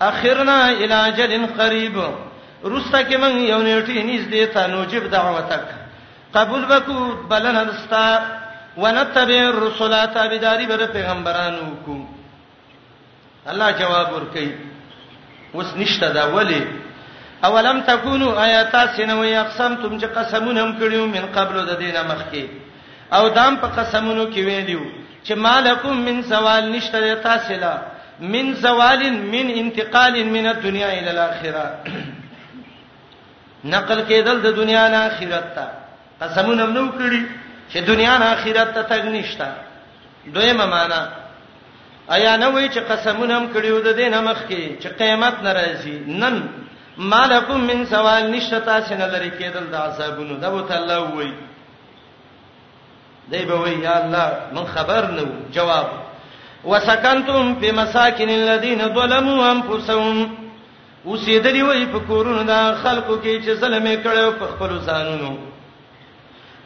اخرنا 0.02 0.70
الى 0.70 0.94
اجل 0.94 1.46
قريب 1.58 2.02
رسته 2.64 3.00
کې 3.02 3.14
مونږ 3.22 3.40
یو 3.50 3.60
نیټه 3.62 4.04
نږدې 4.10 4.52
ته 4.54 4.66
نوجب 4.66 5.10
دعوتک 5.10 5.82
قبول 6.37 6.62
وکو 6.71 6.97
بلنه 7.31 7.62
دستا 7.71 8.07
ونتبع 8.83 9.40
الرسل 9.53 9.92
تابعداري 10.14 10.66
بر 10.66 10.87
پیغمبرانو 10.97 11.66
کو 11.85 11.97
الله 13.51 13.71
جواب 13.81 14.09
ورکي 14.12 14.49
اوس 15.55 15.71
نشته 15.77 16.09
دا 16.12 16.25
ولی 16.37 16.64
اولم 17.45 17.81
تکونو 17.81 18.31
آیات 18.38 18.73
سنوي 18.97 19.37
اقسمتم 19.37 19.99
چې 19.99 20.07
قسمونم 20.07 20.77
کړیو 20.81 21.05
من 21.16 21.25
قبل 21.37 21.66
د 21.66 21.79
دینه 21.79 22.03
مخکي 22.03 22.49
او 23.12 23.29
دام 23.29 23.57
په 23.57 23.66
قسمونو 23.77 24.27
کې 24.33 24.38
ویلو 24.47 24.85
چې 25.25 25.33
مالکم 25.33 25.95
من 26.03 26.23
سوال 26.29 26.71
نشته 26.73 27.14
تاسو 27.23 27.55
لا 27.61 27.77
من 28.21 28.55
زوال 28.55 29.12
من 29.12 29.51
انتقال 29.51 30.25
من 30.27 30.47
الدنيا 30.47 30.99
الى 30.99 31.11
الاخره 31.11 31.85
نقل 33.77 34.05
کېدل 34.09 34.38
د 34.42 34.57
دنیا 34.57 34.88
نه 34.88 34.97
آخرت 35.07 35.55
ته 35.55 35.82
قسمونه 36.22 36.66
نو 36.76 36.87
کړی 36.96 37.20
چې 37.72 37.78
دنیا 37.90 38.14
نه 38.22 38.26
آخرت 38.35 38.74
ته 38.78 38.82
تګ 38.82 39.04
نشتا 39.14 39.48
دویمه 40.35 40.66
معنا 40.72 41.00
ایا 42.16 42.32
نه 42.42 42.48
وای 42.48 42.68
چې 42.68 42.78
قسمونه 42.90 43.35
هم 43.37 43.52
کړیو 43.54 43.80
د 43.87 43.96
دینه 44.00 44.20
مخ 44.26 44.38
کې 44.48 44.82
چې 44.82 44.88
قیامت 45.00 45.35
نه 45.46 45.52
راځي 45.52 45.96
نن 46.22 46.40
مالکم 47.12 47.61
من 47.70 47.85
سوال 47.94 48.30
نشتا 48.35 48.58
تاسو 48.68 48.94
نه 49.00 49.06
لري 49.14 49.30
کېدل 49.38 49.70
د 49.72 49.74
عذابونو 49.85 50.37
دا 50.44 50.48
وته 50.56 50.78
الله 50.78 51.16
وای 51.16 51.32
دی 53.35 53.42
به 53.50 53.54
وای 53.64 53.74
یا 53.87 53.96
الله 54.02 54.32
من 54.58 54.66
خبر 54.74 55.11
نو 55.18 55.26
جواب 55.58 55.90
وسکنتم 56.64 57.54
فی 57.61 57.70
مساکن 57.76 58.28
الذین 58.35 58.82
ظلموا 58.98 59.38
انفسهم 59.52 60.26
اوسېدلی 61.06 61.62
وای 61.68 61.87
په 61.94 61.98
کورونو 62.11 62.42
دا 62.50 62.61
خلکو 62.82 63.16
کې 63.24 63.46
چې 63.46 63.61
ظلمې 63.61 64.04
کړو 64.04 64.38
په 64.42 64.46
خپل 64.52 64.78
ځانونو 64.90 65.32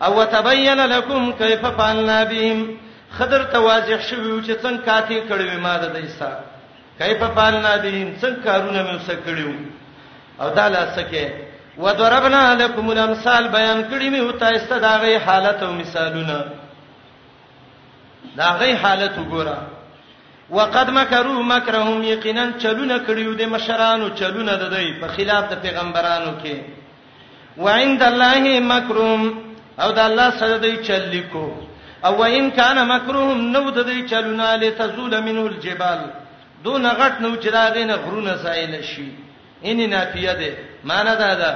او 0.05 0.21
وتبين 0.21 0.81
لكم 0.87 1.33
كيف 1.33 1.67
فعلنا 1.67 2.25
بهم 2.25 2.59
خضر 3.19 3.43
تواضح 3.45 4.01
شوی 4.09 4.43
چې 4.47 4.55
څنګه 4.63 4.85
کاتی 4.87 5.21
کړی 5.29 5.59
ما 5.63 5.77
د 5.83 5.93
دیسا 5.95 6.31
کیف 6.99 7.23
فعلنا 7.37 7.77
بهم 7.77 8.09
څنګه 8.21 8.45
کارونه 8.45 8.81
موږ 8.87 9.01
سره 9.07 9.21
کړیو 9.27 9.55
او 10.41 10.49
دا 10.49 10.69
لاسکه 10.69 11.27
وضربنا 11.79 12.43
لكم 12.55 12.91
الامثال 12.91 13.49
بیان 13.49 13.79
کړی 13.91 14.09
می 14.11 14.21
وتا 14.21 14.49
است 14.57 14.73
دا 14.73 14.97
غي 15.03 15.17
حالت 15.19 15.63
او 15.63 15.73
مثالونه 15.73 16.45
دا 18.37 18.49
غي 18.61 18.77
حالت 18.77 19.15
وګوره 19.19 19.59
وقد 20.51 20.91
مكروا 20.91 21.43
مكرهم 21.43 22.03
یقینا 22.03 22.47
چلونه 22.59 22.99
کړیو 23.07 23.31
د 23.41 23.49
مشرانو 23.55 24.09
چلونه 24.15 24.53
د 24.57 24.71
دوی 24.77 24.93
په 25.01 25.09
خلاف 25.17 25.45
د 25.51 25.55
پیغمبرانو 25.63 26.31
کې 26.45 26.57
وعند 27.57 28.03
الله 28.03 28.61
مكرهم 28.61 29.47
او 29.83 29.89
د 29.99 29.99
الله 30.09 30.29
سره 30.41 30.59
دی 30.65 30.77
چل 30.89 31.15
کو 31.33 31.47
او 32.07 32.13
وان 32.21 32.49
کان 32.59 32.79
مکرهم 32.93 33.41
نو 33.57 33.71
د 33.79 33.87
دی 33.89 33.97
چلونه 34.13 34.47
لتزول 34.63 35.15
منه 35.27 35.43
الجبال 35.51 36.01
دون 36.67 36.87
غټ 37.01 37.15
نو 37.25 37.31
چې 37.37 37.49
دا 37.57 37.65
غینه 37.77 37.97
غرونه 38.05 38.37
سایل 38.45 38.83
شي 38.91 39.09
ان 39.69 39.91
نافیه 39.91 40.33
ده 40.41 40.51
معنی 40.91 41.15
دا 41.21 41.31
ده 41.43 41.51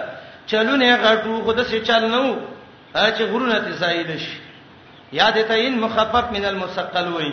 چلونه 0.46 0.96
غټو 1.04 1.40
خود 1.48 1.62
سه 1.70 1.80
چل 1.90 2.08
نو 2.14 2.24
چې 2.94 3.22
غرونه 3.32 3.58
ته 3.66 3.72
سایل 3.82 4.14
شي 4.26 4.38
یاد 5.22 5.42
ته 5.42 5.54
ان 5.66 5.78
مخفف 5.84 6.30
من 6.38 6.44
المسقل 6.52 7.08
وای 7.16 7.32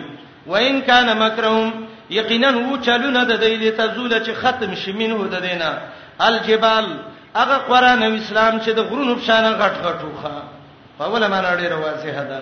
وان 0.56 0.82
کان 0.92 1.14
مکرهم 1.24 1.86
یقینا 2.18 2.50
و 2.60 2.78
چلونه 2.90 3.22
د 3.32 3.46
دی 3.46 3.56
لتزول 3.64 4.14
چې 4.26 4.30
ختم 4.44 4.76
شي 4.84 4.94
منه 5.02 5.28
د 5.38 5.42
دینه 5.50 5.78
الجبال 6.28 6.86
هغه 7.40 7.58
قران 7.72 8.04
او 8.04 8.14
اسلام 8.20 8.62
چې 8.62 8.70
د 8.70 8.80
غرونو 8.92 9.16
په 9.16 9.22
شان 9.32 9.52
غټ 9.60 9.76
غټوخه 9.88 10.38
په 10.98 11.06
اوله 11.06 11.28
معنا 11.28 11.56
ډیره 11.56 11.76
واضحه 11.86 12.24
ده 12.32 12.40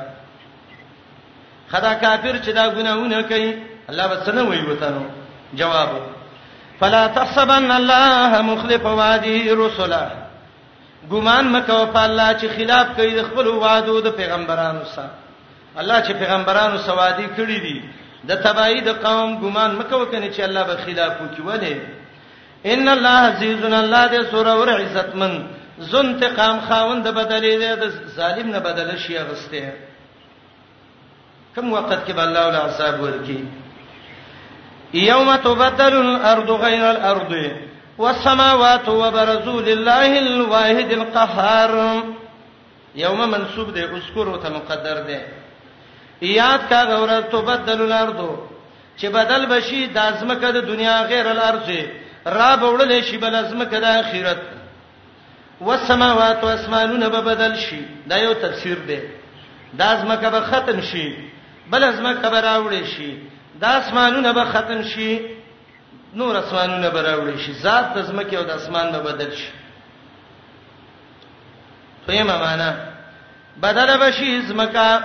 خدا 1.71 1.93
کافر 1.93 2.35
چې 2.45 2.49
دا 2.51 2.67
ګناونه 2.75 3.21
کوي 3.21 3.55
الله 3.89 4.07
به 4.07 4.17
څنګه 4.25 4.41
وایي 4.49 4.61
وتانو 4.69 5.05
جواب 5.53 5.89
فلا 6.79 7.07
تحسبن 7.07 7.71
الله 7.71 8.41
مخلف 8.41 8.85
وعده 8.85 9.55
رسله 9.65 10.03
ګومان 11.11 11.45
مکو 11.55 11.85
په 11.93 11.99
الله 12.07 12.29
چې 12.39 12.45
خلاف 12.57 12.87
کوي 12.95 13.11
د 13.15 13.23
خپل 13.27 13.47
وعده 13.47 14.01
د 14.05 14.09
پیغمبرانو 14.19 14.85
سره 14.93 15.09
الله 15.81 15.99
چې 16.05 16.11
پیغمبرانو 16.21 16.77
سوادي 16.77 17.27
کړی 17.37 17.59
دي 17.65 17.77
د 18.29 18.35
تبعی 18.45 18.81
د 18.81 18.89
قوم 19.05 19.39
ګومان 19.43 19.71
مکو 19.79 20.05
کنه 20.05 20.27
چې 20.33 20.39
الله 20.39 20.63
به 20.63 20.75
خلاف 20.85 21.11
وکړي 21.21 21.75
ان 22.73 22.87
الله 22.89 23.17
عزیزن 23.29 23.73
الله 23.73 24.07
دې 24.11 24.31
سور 24.31 24.47
اور 24.49 24.69
عزتمن 24.69 25.33
زون 25.79 26.19
ته 26.19 26.27
قام 26.29 26.59
خاوند 26.67 27.07
بدلې 27.07 27.55
دی 27.61 27.75
د 27.81 27.91
ظالم 28.15 28.47
نه 28.51 28.59
بدل 28.59 28.97
شي 28.97 29.17
اغسته 29.17 29.71
کوم 31.55 31.73
وخت 31.73 32.05
کې 32.07 32.11
الله 32.19 32.47
ولا 32.47 32.65
حساب 32.67 32.99
ورکی 33.01 33.43
یوم 34.93 35.35
تبدل 35.35 35.95
الارض 35.97 36.49
غیر 36.63 36.83
الارض 36.89 37.33
والسماوات 37.97 38.87
وبرزوا 38.89 39.61
لله 39.61 40.19
الواحد 40.19 40.91
القهار 40.99 41.73
یوم 42.95 43.29
منسوب 43.31 43.73
دی 43.73 43.83
اذكر 43.83 44.27
او 44.29 44.37
ته 44.37 44.49
مقدر 44.49 44.97
دی 45.07 45.17
یاد 46.33 46.69
کا 46.69 46.83
غورت 46.85 47.31
تبدل 47.31 47.81
الارض 47.81 48.19
چې 48.99 49.05
بدل 49.11 49.45
بشي 49.45 49.85
د 49.87 49.97
ازمکه 49.97 50.51
د 50.51 50.57
دنیا 50.67 50.97
غیر 51.11 51.27
الارض 51.27 51.69
را 52.25 52.55
بوړل 52.57 53.03
شي 53.03 53.17
بل 53.17 53.35
ازمکه 53.35 53.79
د 53.79 53.83
اخرت 53.85 54.41
والسماوات 55.61 56.43
واسمانون 56.43 57.09
به 57.09 57.19
بدل 57.21 57.55
شي 57.55 57.81
دا 58.09 58.17
یو 58.17 58.33
تفسیر 58.33 58.77
دی 58.79 58.99
دا 59.79 59.95
زمکه 59.95 60.29
به 60.29 60.39
ختم 60.41 60.81
شي 60.81 61.15
بل 61.71 61.91
زمکه 61.91 62.29
به 62.29 62.41
راوړي 62.41 62.85
شي 62.85 63.17
دا 63.61 63.67
اسمانونه 63.67 64.33
به 64.33 64.43
ختم 64.43 64.81
شي 64.83 65.19
نور 66.13 66.37
اسمانونه 66.37 66.89
به 66.89 67.01
راوړي 67.03 67.39
شي 67.39 67.53
ذات 67.53 67.93
د 67.93 68.01
زمکه 68.01 68.37
او 68.37 68.43
د 68.45 68.49
اسمان 68.49 68.91
به 68.91 68.99
بدل 68.99 69.31
شي 69.35 69.51
فهمه 72.07 72.37
معنا 72.37 72.73
بدل 73.63 73.97
به 73.97 74.11
شي 74.11 74.41
زمکه 74.41 74.99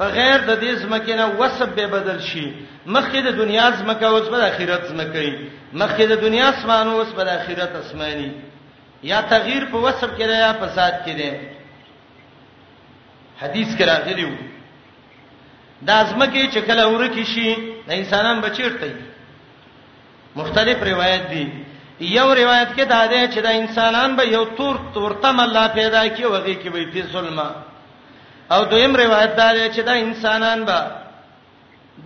بغیر 0.00 0.36
د 0.40 0.60
دې 0.62 0.74
زمکه 0.78 1.14
نه 1.16 1.26
وسب 1.26 1.74
به 1.74 1.86
بدل 1.86 2.20
شي 2.20 2.54
مخکې 2.86 3.18
د 3.26 3.36
دنیا 3.36 3.70
زمکه 3.70 4.06
اوس 4.08 4.28
به 4.28 4.38
د 4.38 4.44
اخرت 4.44 4.84
زمکه 4.88 5.18
وي 5.20 5.48
مخکې 5.74 6.02
د 6.12 6.20
دنیا 6.20 6.48
اسمان 6.48 6.88
اوس 6.88 7.08
به 7.08 7.24
د 7.24 7.28
اخرت 7.28 7.74
اسماني 7.76 8.30
یا 9.10 9.20
تغییر 9.28 9.64
په 9.70 9.76
وصف 9.84 10.10
کې 10.16 10.24
دی 10.32 10.36
یا 10.40 10.52
فساد 10.60 10.92
کې 11.04 11.12
دی 11.20 11.30
حدیث 13.42 13.70
کې 13.78 13.84
راغلی 13.92 14.24
وو 14.24 14.36
دا 15.88 15.94
ازمکه 16.04 16.42
چې 16.54 16.60
کله 16.68 16.84
ورکی 16.94 17.24
شي 17.32 17.44
د 17.88 17.90
انسانان 18.00 18.40
بچیرته 18.46 18.94
مختلف 20.40 20.82
روایت 20.90 21.28
دي 21.34 21.44
یو 22.00 22.34
روایت 22.40 22.68
کې 22.76 22.82
دا 22.94 23.02
ده 23.12 23.28
چې 23.32 23.38
د 23.48 23.60
انسانان 23.60 24.16
به 24.16 24.22
یو 24.36 24.44
تور 24.60 24.76
تورتم 24.96 25.40
الله 25.46 25.66
پیدا 25.80 26.08
کی 26.08 26.22
وږي 26.24 26.56
کې 26.62 26.68
وي 26.74 26.86
په 26.92 27.06
ظلم 27.12 27.40
او 28.54 28.64
دویم 28.72 28.96
روایت 29.04 29.36
دا 29.36 29.52
ده 29.54 29.70
چې 29.72 29.80
د 29.80 29.88
انسانان 30.06 30.64
به 30.64 30.90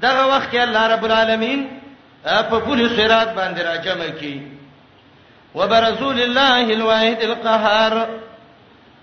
دغه 0.02 0.36
وخت 0.36 0.52
کې 0.52 0.58
الله 0.66 0.86
رب 0.94 1.04
العالمین 1.10 1.66
په 2.24 2.58
پولیس 2.68 2.92
سرات 2.96 3.28
باندې 3.28 3.60
راجمه 3.70 4.10
کی 4.20 4.36
وبرسول 5.58 6.18
الله 6.20 6.64
الواحد 6.78 7.18
القهار 7.28 7.94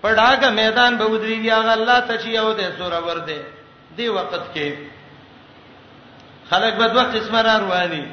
پړاګه 0.02 0.48
میدان 0.60 0.92
به 0.98 1.06
ودریږي 1.12 1.50
هغه 1.58 1.72
الله 1.78 2.00
ته 2.00 2.18
چې 2.22 2.28
یو 2.38 2.52
دې 2.58 2.66
سور 2.78 2.92
ور 3.06 3.18
دې 3.28 3.40
دی 3.96 4.08
وخت 4.08 4.44
کې 4.54 4.68
خلک 6.50 6.74
به 6.74 6.86
دوه 6.86 7.02
قسمه 7.04 7.40
را 7.42 7.58
رواني 7.58 8.04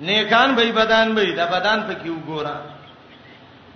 نیکان 0.00 0.54
به 0.54 0.72
بدن 0.72 1.14
به 1.14 1.24
دا 1.32 1.46
بدن 1.46 1.78
پکې 1.88 2.08
وګوره 2.10 2.56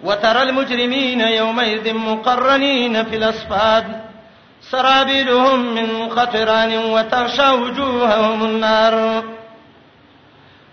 وترى 0.04 0.40
المجرمين 0.42 1.20
يومئذ 1.20 1.92
مقرنين 1.94 3.04
في 3.04 3.16
الاصفاد 3.16 3.84
سرابيلهم 4.60 5.58
من 5.74 6.08
قطران 6.08 6.72
وتغشى 6.76 7.48
وجوههم 7.50 8.42
النار 8.44 9.22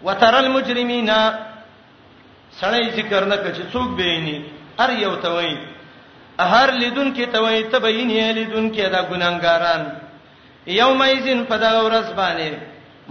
وترى 0.04 0.40
المجرمين 0.40 1.12
سړی 2.62 2.84
ذکر 2.98 3.22
نه 3.32 3.38
کړي 3.44 3.64
څوک 3.74 3.90
به 3.98 4.10
ني 4.26 4.36
هر 4.80 4.90
یو 5.06 5.14
ته 5.24 5.30
وایي 5.36 5.56
هر 6.52 6.68
لیدون 6.82 7.08
کې 7.16 7.26
ته 7.34 7.40
وایي 7.44 7.64
ته 7.72 7.78
به 7.84 7.90
یې 7.90 8.32
لیدون 8.40 8.66
کې 8.74 8.86
دا 8.96 9.02
ګناګاران 9.12 9.84
یومئذین 10.80 11.40
فدا 11.50 11.72
ورځ 11.86 12.08
باندې 12.20 12.50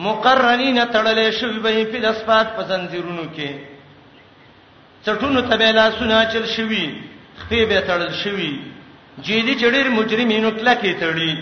مقرنین 0.07 0.79
تړلې 0.95 1.29
شوی 1.39 1.59
به 1.65 1.85
په 1.93 1.99
دسپات 2.05 2.49
پسندیرونو 2.59 3.25
کې 3.37 3.51
چټونو 5.07 5.41
ته 5.49 5.55
به 5.63 5.73
لاسونه 5.79 6.25
چل 6.33 6.45
شوی 6.57 6.85
خپې 7.43 7.63
به 7.71 7.81
تړل 7.91 8.13
شوی 8.25 8.53
جېدی 9.27 9.55
چړیر 9.63 9.87
مجرمینو 9.99 10.51
کله 10.59 10.75
کې 10.83 10.93
تړي 11.01 11.33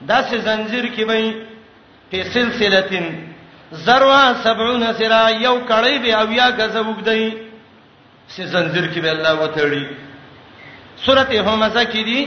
داسې 0.00 0.36
زنجیر 0.48 0.86
کې 0.96 1.04
وایي 1.08 1.46
په 2.10 2.24
سلسله 2.34 2.80
ذروا 3.86 4.20
70 4.44 4.84
سرا 4.98 5.22
یو 5.46 5.56
کړی 5.70 5.96
به 6.04 6.10
او 6.20 6.28
یا 6.40 6.48
غزوګ 6.58 6.98
دی 7.08 7.24
سي 8.34 8.42
زنجیر 8.52 8.86
کې 8.92 9.00
به 9.04 9.10
الله 9.16 9.32
وتهړي 9.42 9.84
سورته 11.06 11.36
همزه 11.48 11.82
کې 11.92 12.02
دي 12.08 12.20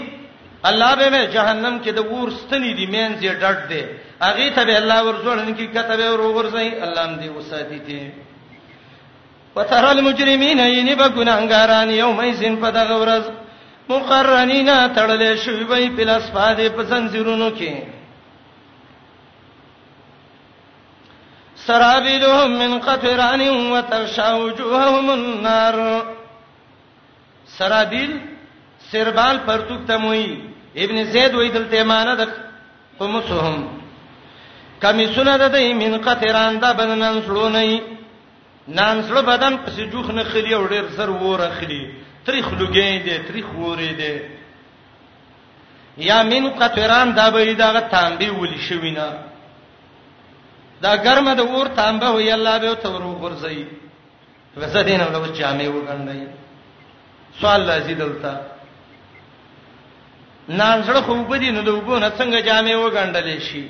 الله 0.70 0.92
به 1.00 1.08
مې 1.14 1.22
جهنم 1.36 1.76
کې 1.84 1.90
د 1.98 2.00
ور 2.12 2.30
ستنې 2.40 2.72
دي 2.78 2.86
مینځ 2.94 3.18
یې 3.28 3.34
ډټ 3.42 3.58
دی 3.72 3.84
اغه 4.30 4.50
ته 4.56 4.62
به 4.68 4.76
الله 4.82 5.00
ورزوړن 5.04 5.50
کې 5.58 5.66
کته 5.76 5.94
به 6.00 6.08
ورغورځي 6.12 6.68
الله 6.86 7.04
دې 7.22 7.30
وساتي 7.38 7.80
دي 7.80 8.02
وترى 9.56 9.92
المجرمين 9.92 10.60
ينبغونغاران 10.60 11.90
يومئذ 12.04 12.42
فدغورز 12.62 13.26
مقرنینا 13.90 14.78
تړلې 14.98 15.32
شوی 15.44 15.64
وي 15.70 15.90
په 15.96 16.04
لاسفاده 16.10 16.66
په 16.76 16.84
زنجیرونو 16.92 17.50
کې 17.58 17.74
سرابيلهم 21.68 22.52
من 22.62 22.72
قطران 22.88 23.42
وتغشى 23.74 24.30
وجوههم 24.44 25.06
النار 25.20 25.76
سرابيل 27.58 28.12
سربال 28.92 29.36
پرتوک 29.48 29.82
تموي 29.88 30.26
ابن 30.84 30.98
زید 31.14 31.34
وې 31.36 31.50
دلته 31.56 31.84
معنا 31.84 32.14
د 32.16 32.22
قومسهم 33.00 33.58
کمی 34.82 35.06
سونه 35.16 35.34
د 35.38 35.46
دې 35.56 35.68
من 35.84 35.94
قطران 36.08 36.52
دا 36.62 36.70
بدنن 36.74 37.16
سړونی 37.28 37.74
نان 38.68 38.98
سړ 39.08 39.16
بدن 39.32 39.54
پس 39.66 39.76
جوخ 39.92 40.08
نه 40.18 40.24
خلی 40.24 40.54
او 40.56 40.68
ډیر 40.68 40.84
سر 40.98 41.10
وره 41.10 41.50
خلی 41.60 41.82
تاریخ 42.26 42.46
لګې 42.60 42.90
دې 43.06 43.18
تاریخ 43.28 43.48
وره 43.60 43.92
دې 44.02 44.16
یا 45.98 46.24
من 46.24 46.50
قطران 46.60 47.16
دا 47.16 47.30
به 47.30 47.54
دا 47.54 47.80
تانبي 47.80 48.30
ولي 48.30 48.58
شوینه 48.70 49.14
دا 50.84 50.92
ګرمه 51.06 51.34
د 51.40 51.42
ور 51.54 51.68
تانبه 51.78 52.10
وي 52.16 52.34
الله 52.36 52.58
به 52.64 52.74
ته 52.82 52.90
ورو 52.92 53.12
غرزي 53.24 53.60
وسه 54.58 54.82
دین 54.88 55.02
او 55.02 55.10
د 55.16 55.28
جامع 55.40 55.68
وګڼي 55.76 56.20
سوال 57.40 57.62
لازم 57.68 57.96
دلته 58.02 58.32
نان 60.60 60.84
سره 60.88 61.02
خو 61.08 61.24
په 61.30 61.38
دین 61.44 61.56
د 61.68 61.70
وګونه 61.76 62.08
څنګه 62.20 62.40
جامع 62.48 62.76
وګڼل 62.84 63.28
شي 63.48 63.64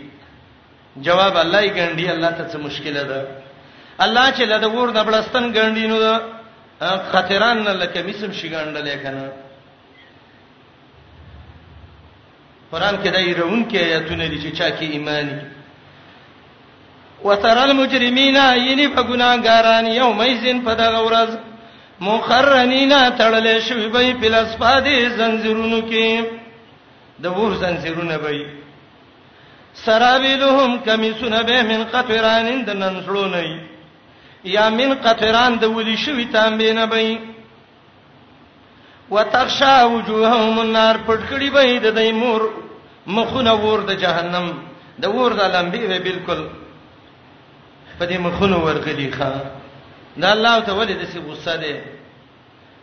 جواب 1.06 1.34
الله 1.44 1.60
یې 1.62 1.72
ګڼي 1.78 2.06
الله 2.14 2.32
ته 2.38 2.44
څه 2.52 2.58
مشکله 2.68 3.04
ده 3.10 3.22
الله 4.06 4.26
چې 4.36 4.44
له 4.52 4.58
د 4.64 4.66
ور 4.74 4.90
د 4.92 5.00
بلستان 5.08 5.46
ګڼي 5.58 5.86
نو 5.92 5.98
خطران 7.12 7.58
نه 7.64 7.74
لکه 7.82 8.00
میسم 8.04 8.32
شي 8.32 8.50
ګڼل 8.50 8.78
کنه 9.04 9.26
قران 12.72 12.96
کې 13.04 13.08
دایره 13.16 13.44
اون 13.44 13.62
کې 13.70 13.78
آیاتونه 13.88 14.28
دي 14.28 14.38
چې 14.44 14.50
چا 14.58 14.70
کې 14.78 14.86
ایمانی 14.96 15.55
وتر 17.26 17.58
المجرمین 17.64 18.36
یعنی 18.68 18.88
په 18.96 19.02
ګناګاران 19.10 19.86
یومئذین 20.02 20.58
په 20.66 20.74
دغه 20.82 21.00
ورځ 21.08 21.30
مخرنین 22.10 22.92
تړلې 23.20 23.56
شوی 23.68 23.88
به 23.94 24.04
په 24.22 24.28
لاسپادې 24.34 24.98
زنجیرونو 25.20 25.80
کې 25.90 26.10
د 27.24 27.38
ور 27.38 27.52
زنجیرونه 27.64 28.18
به 28.24 28.32
سرابلهم 29.86 30.72
کمیسونه 30.88 31.40
به 31.48 31.64
من 31.70 31.82
قطران 31.96 32.48
د 32.68 32.70
ننسلونې 32.84 33.48
یا 34.56 34.66
من 34.80 34.92
قطران 35.06 35.52
د 35.64 35.74
ولي 35.78 35.96
شوی 35.98 36.26
تامبینه 36.36 36.86
به 36.92 37.18
وتخشى 39.12 39.78
وجوههم 39.94 40.60
النار 40.60 40.98
پټکړی 41.08 41.50
به 41.58 41.80
د 41.90 41.98
دیمور 42.00 42.42
مخونه 43.08 43.54
ور 43.66 43.80
د 43.90 44.00
جهنم 44.06 44.48
د 45.02 45.06
ور 45.18 45.32
د 45.42 45.52
لمبي 45.56 45.84
به 45.88 46.00
بالکل 46.10 46.42
په 48.00 48.06
دې 48.06 48.18
مخونو 48.28 48.58
ورغلي 48.66 49.10
ښا 49.18 49.32
دا 50.18 50.32
الله 50.36 50.60
ته 50.68 50.74
ولې 50.74 50.94
د 51.02 51.04
سی 51.14 51.20
غصه 51.28 51.56
ده 51.56 51.82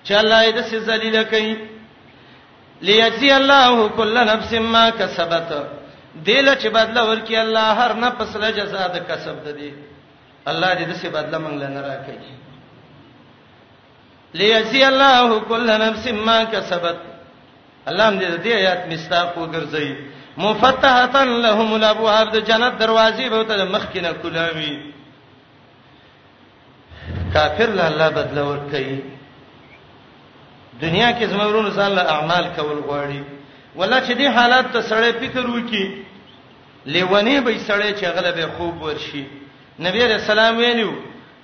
چې 0.07 0.13
الله 0.21 0.39
یې 0.47 0.53
د 0.59 0.61
سی 0.69 0.79
ذلیل 0.89 1.23
کوي 1.25 1.57
ليجزي 2.83 3.31
الله 3.37 3.89
كل 3.89 4.15
نفس 4.33 4.53
ما 4.53 4.91
كسبت 4.91 5.53
دل 6.15 6.55
چې 6.59 6.67
بدله 6.77 7.03
ورکي 7.11 7.37
الله 7.43 7.73
هر 7.81 7.93
نفس 8.05 8.37
له 8.37 8.51
جزاء 8.51 8.87
د 8.95 8.99
کسب 9.09 9.45
ده 9.45 9.51
دي 9.53 9.73
الله 10.51 10.75
دې 10.79 10.85
د 10.91 10.95
سی 11.01 11.09
بدله 11.09 11.39
مونږ 11.39 11.57
له 11.61 11.69
نه 11.69 11.81
راکړي 11.81 12.33
ليجزي 14.35 14.85
الله 14.89 15.41
كل 15.41 15.67
نفس 15.85 16.09
ما 16.09 16.45
كسبت 16.45 16.97
الله 17.89 18.11
دې 18.11 18.43
دې 18.45 18.53
آیات 18.63 18.87
مستاق 18.93 19.33
وګرځي 19.37 19.93
مفتحه 20.37 21.25
لهم 21.25 21.75
الابواب 21.75 22.31
د 22.33 22.37
جنت 22.49 22.73
دروازې 22.83 23.27
به 23.31 23.43
ته 23.49 23.65
مخکې 23.65 24.01
نه 24.07 24.13
کولاوي 24.13 24.77
کافر 27.35 27.67
له 27.71 27.87
الله 27.89 28.09
بدل 28.09 28.39
ورکړي 28.39 29.05
دنیا 30.81 31.13
کې 31.13 31.25
زمورونو 31.25 31.71
ځان 31.71 31.91
له 31.99 32.03
اعمال 32.15 32.45
کول 32.57 32.79
غواړي 32.89 33.23
ولا 33.77 34.01
چې 34.07 34.13
دې 34.19 34.27
حالات 34.37 34.73
ته 34.73 34.81
سړی 34.81 35.13
فکر 35.21 35.47
وکي 35.47 36.03
لیونی 36.87 37.41
به 37.41 37.57
سړی 37.69 37.95
چې 38.01 38.05
غلبه 38.05 38.47
خوب 38.59 38.83
ورشي 38.83 39.25
نبی 39.81 40.07
رسول 40.07 40.39
الله 40.39 40.59
ویلو 40.59 40.93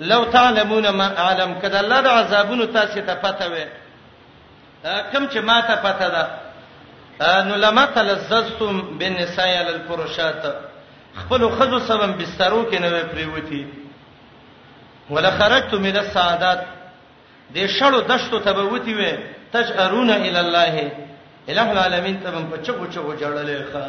لو 0.01 0.25
تعلمون 0.25 0.89
ما 0.89 1.09
اعلم 1.23 1.55
کدا 1.63 1.81
الله 1.81 2.01
د 2.01 2.07
عذابونو 2.07 2.65
تاسو 2.65 3.01
ته 3.01 3.15
پته 3.15 3.47
وي 3.53 3.67
کم 5.13 5.27
چې 5.29 5.39
ما 5.39 5.61
ته 5.61 5.77
پته 5.77 6.09
ده 6.09 6.29
نو 7.43 7.55
لما 7.57 7.85
تلذذتم 7.85 8.99
بالنساء 8.99 9.63
للفرشات 9.71 10.45
خپل 11.15 11.49
خذو 11.59 11.79
سبب 11.79 12.17
بسترو 12.23 12.67
کې 12.71 12.81
نه 12.81 13.03
پریوتی 13.13 13.67
ولا 15.11 15.31
خرجت 15.31 15.75
من 15.75 15.97
السعادات 15.97 16.61
د 17.55 17.57
شړو 17.77 18.01
دشتو 18.11 18.39
ته 18.39 18.53
به 18.53 18.63
وتی 18.63 18.95
وې 18.95 19.13
تجرون 19.53 20.11
الى 20.11 20.41
الله 20.41 20.75
الہ 21.49 21.61
العالمین 21.73 22.21
ته 22.23 22.31
په 22.51 22.57
چغو 22.63 22.87
چغو 22.95 23.13
جړلې 23.17 23.73
ښا 23.73 23.87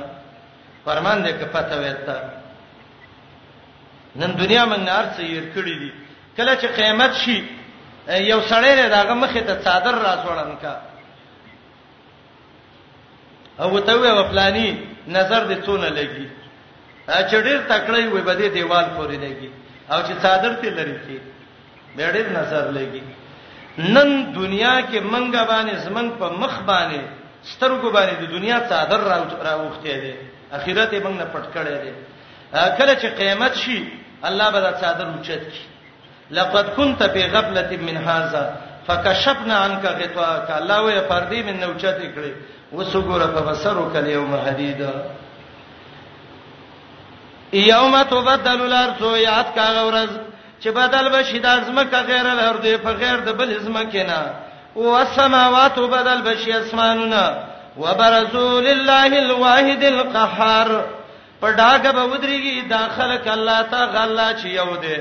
فرمان 0.86 1.24
دې 1.26 1.32
کپته 1.40 1.76
وې 1.82 1.94
تا 2.06 2.18
نن 4.16 4.32
دنیا 4.38 4.66
موږ 4.66 4.80
نار 4.90 5.06
څه 5.18 5.22
یې 5.32 5.42
کړی 5.56 5.76
دي 5.82 5.92
کله 6.38 6.56
چې 6.62 6.66
قیامت 6.80 7.14
شي 7.14 7.38
یو 8.32 8.40
سړی 8.42 8.72
نه 8.82 8.88
داغه 8.90 9.14
مخې 9.14 9.40
ته 9.48 9.54
صادر 9.64 9.96
راځوړن 10.08 10.52
کا 10.62 10.76
او 13.60 13.80
ته 13.80 13.94
وې 14.00 14.12
وپلانی 14.26 14.68
نظر 15.08 15.42
دې 15.50 15.58
څونه 15.66 15.90
لګي 15.90 16.28
چې 17.30 17.36
ډیر 17.48 17.60
تکړه 17.72 18.14
وي 18.14 18.22
بده 18.22 18.48
دیوال 18.50 18.86
پورې 18.96 19.16
لګي 19.26 19.50
او 19.94 20.00
چې 20.08 20.14
څادر 20.22 20.54
ته 20.62 20.70
لری 20.78 20.96
کی 21.06 21.18
ډېر 21.98 22.30
نظر 22.40 22.66
لګي 22.78 23.04
نن 23.96 24.10
دنیا 24.36 24.76
کې 24.82 25.00
منګه 25.14 25.44
باندې 25.48 25.76
زمنګ 25.86 26.10
په 26.20 26.28
مخ 26.42 26.54
باندې 26.70 27.02
سترګو 27.52 27.90
باندې 27.96 28.14
د 28.22 28.24
دنیا 28.36 28.58
څادر 28.70 29.00
راوخته 29.44 29.94
دي 30.04 30.14
اخرت 30.58 30.92
یې 30.94 31.00
موږ 31.06 31.16
نه 31.22 31.26
پټ 31.34 31.46
کړی 31.56 31.76
دی 31.84 31.92
کله 32.78 32.94
چې 33.02 33.08
قیامت 33.20 33.54
شي 33.64 33.78
الله 34.24 34.48
به 34.52 34.60
دا 34.66 34.72
څادر 34.82 35.06
اوچت 35.16 35.44
کی 35.54 35.64
لقد 36.38 36.66
كنت 36.78 37.04
في 37.04 37.22
غفله 37.34 37.72
من 37.88 37.98
هذا 38.10 38.56
فكشفنا 38.88 39.56
عنك 39.56 39.86
غطاءك 39.86 40.50
الله 40.58 40.80
وې 40.88 41.10
پردې 41.12 41.40
من 41.48 41.60
نوچت 41.64 41.98
کړې 42.16 42.32
وسګوره 42.72 43.28
په 43.36 43.42
بصرو 43.50 43.90
کله 43.94 44.10
یوم 44.18 44.36
حدیدا 44.36 44.94
یوم 47.54 48.02
تبدل 48.10 48.62
الارض 48.62 49.02
یاد 49.20 49.56
کا 49.56 49.72
غورز 49.74 50.10
چې 50.64 50.68
بدل 50.74 51.10
بشي 51.10 51.39
د 51.39 51.45
ازمکه 51.45 51.97
غیر 52.08 52.28
الارض 52.28 52.66
په 52.84 52.89
غیر 53.02 53.20
د 53.26 53.30
بل 53.38 53.56
ازمکه 53.58 54.04
نه 54.04 54.34
او 54.76 54.95
السماوات 54.97 55.80
بدل 55.80 56.22
بشي 56.22 56.54
اسمانونه 56.54 57.38
وبرزوا 57.78 58.60
لله 58.62 59.20
الواحد 59.20 59.84
القهار 59.84 60.68
په 61.41 61.52
ډاګه 61.52 61.91
به 61.91 62.04
ودرېږي 62.04 62.68
داخله 62.70 63.18
کله 63.18 63.62
تا 63.64 63.86
غلا 63.86 64.34
چې 64.41 64.45
یو 64.45 64.76
دی 64.82 64.97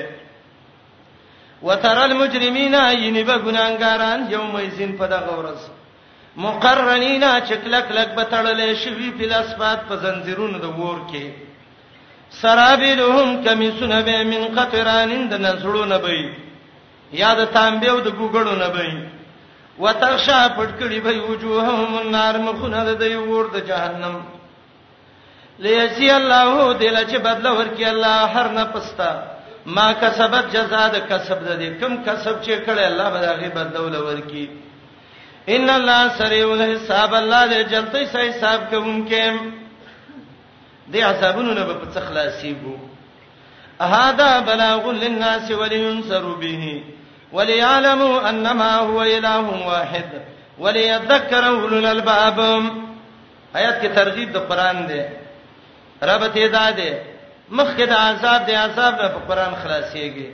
وتر 1.62 1.98
المجرمین 1.98 2.74
عین 2.74 3.24
به 3.26 3.34
ګناګاران 3.36 4.32
یومئذین 4.32 4.96
په 4.98 5.06
دغه 5.06 5.34
ورځ 5.38 5.70
مقرنینا 6.36 7.40
چې 7.40 7.52
کلک 7.64 7.92
لک 7.92 8.08
به 8.14 8.24
تړلې 8.30 8.84
شوی 8.84 9.10
په 9.10 9.24
لاسبات 9.24 9.80
په 9.88 9.96
زنجیرونو 9.96 10.58
د 10.58 10.64
وور 10.64 10.98
کې 11.12 11.47
سرابلهم 12.30 13.44
کمیسونه 13.44 14.02
به 14.02 14.24
من 14.30 14.42
قطرانین 14.62 15.28
د 15.28 15.34
نسړونه 15.46 15.98
به 15.98 16.14
یا 17.20 17.30
د 17.34 17.44
تانبیو 17.56 18.00
د 18.00 18.08
ګوګړو 18.18 18.54
نه 18.62 18.68
به 18.74 18.86
وتخشا 19.78 20.48
پټکړي 20.56 21.00
به 21.06 21.12
وجوههم 21.30 21.90
النار 21.98 22.34
مخونه 22.46 22.80
د 22.84 22.90
دی 23.02 23.14
ور 23.16 23.46
د 23.54 23.58
جهنم 23.68 24.16
لیسی 25.64 26.10
الله 26.10 26.72
دل 26.80 26.96
چې 27.10 27.16
بدل 27.28 27.46
ورکی 27.58 27.84
الله 27.84 28.16
هر 28.34 28.48
نه 28.48 28.64
پستا 28.64 29.10
ما 29.66 29.92
کسبت 29.92 30.44
جزاء 30.54 30.88
د 30.92 30.96
کسب 31.10 31.38
د 31.48 31.50
دې 31.60 31.68
کم 31.80 31.92
کسب 32.06 32.42
چې 32.42 32.54
کړي 32.66 32.84
الله 32.90 33.10
به 33.10 33.18
هغه 33.30 33.48
بدل 33.58 33.96
ورکی 33.96 34.48
ان 35.54 35.68
الله 35.70 36.02
سریع 36.18 36.46
الحساب 36.52 37.14
الله 37.14 37.42
دې 37.50 37.68
جلتی 37.72 38.06
سه 38.06 38.20
حساب 38.28 38.60
کوونکې 38.70 39.57
د 40.92 40.96
عذابونو 41.10 41.52
نه 41.58 41.62
په 41.80 41.86
څه 41.94 42.00
خلاصيږو 42.08 42.74
اهذا 43.84 44.30
بلاغ 44.50 44.82
للناس 45.04 45.46
ولينذروا 45.60 46.36
به 46.44 46.84
وليعلموا 47.32 48.28
انما 48.30 48.72
هو 48.88 48.98
اله 49.02 49.44
واحد 49.70 50.08
وليذكر 50.58 51.42
اولو 51.52 51.76
الالباب 51.78 52.38
آیات 53.58 53.76
کې 53.82 53.88
ترغیب 53.98 54.28
د 54.32 54.36
قران 54.48 54.78
دی 54.88 55.02
رب 56.08 56.22
ته 56.34 56.46
دا 56.56 56.66
دی 56.78 56.90
مخکې 57.58 57.84
د 57.88 57.94
عذاب 58.06 58.40
د 58.46 58.50
عذاب 58.64 58.92
نه 59.02 59.08
په 59.14 59.18
قران 59.28 59.52
خلاصيږي 59.62 60.28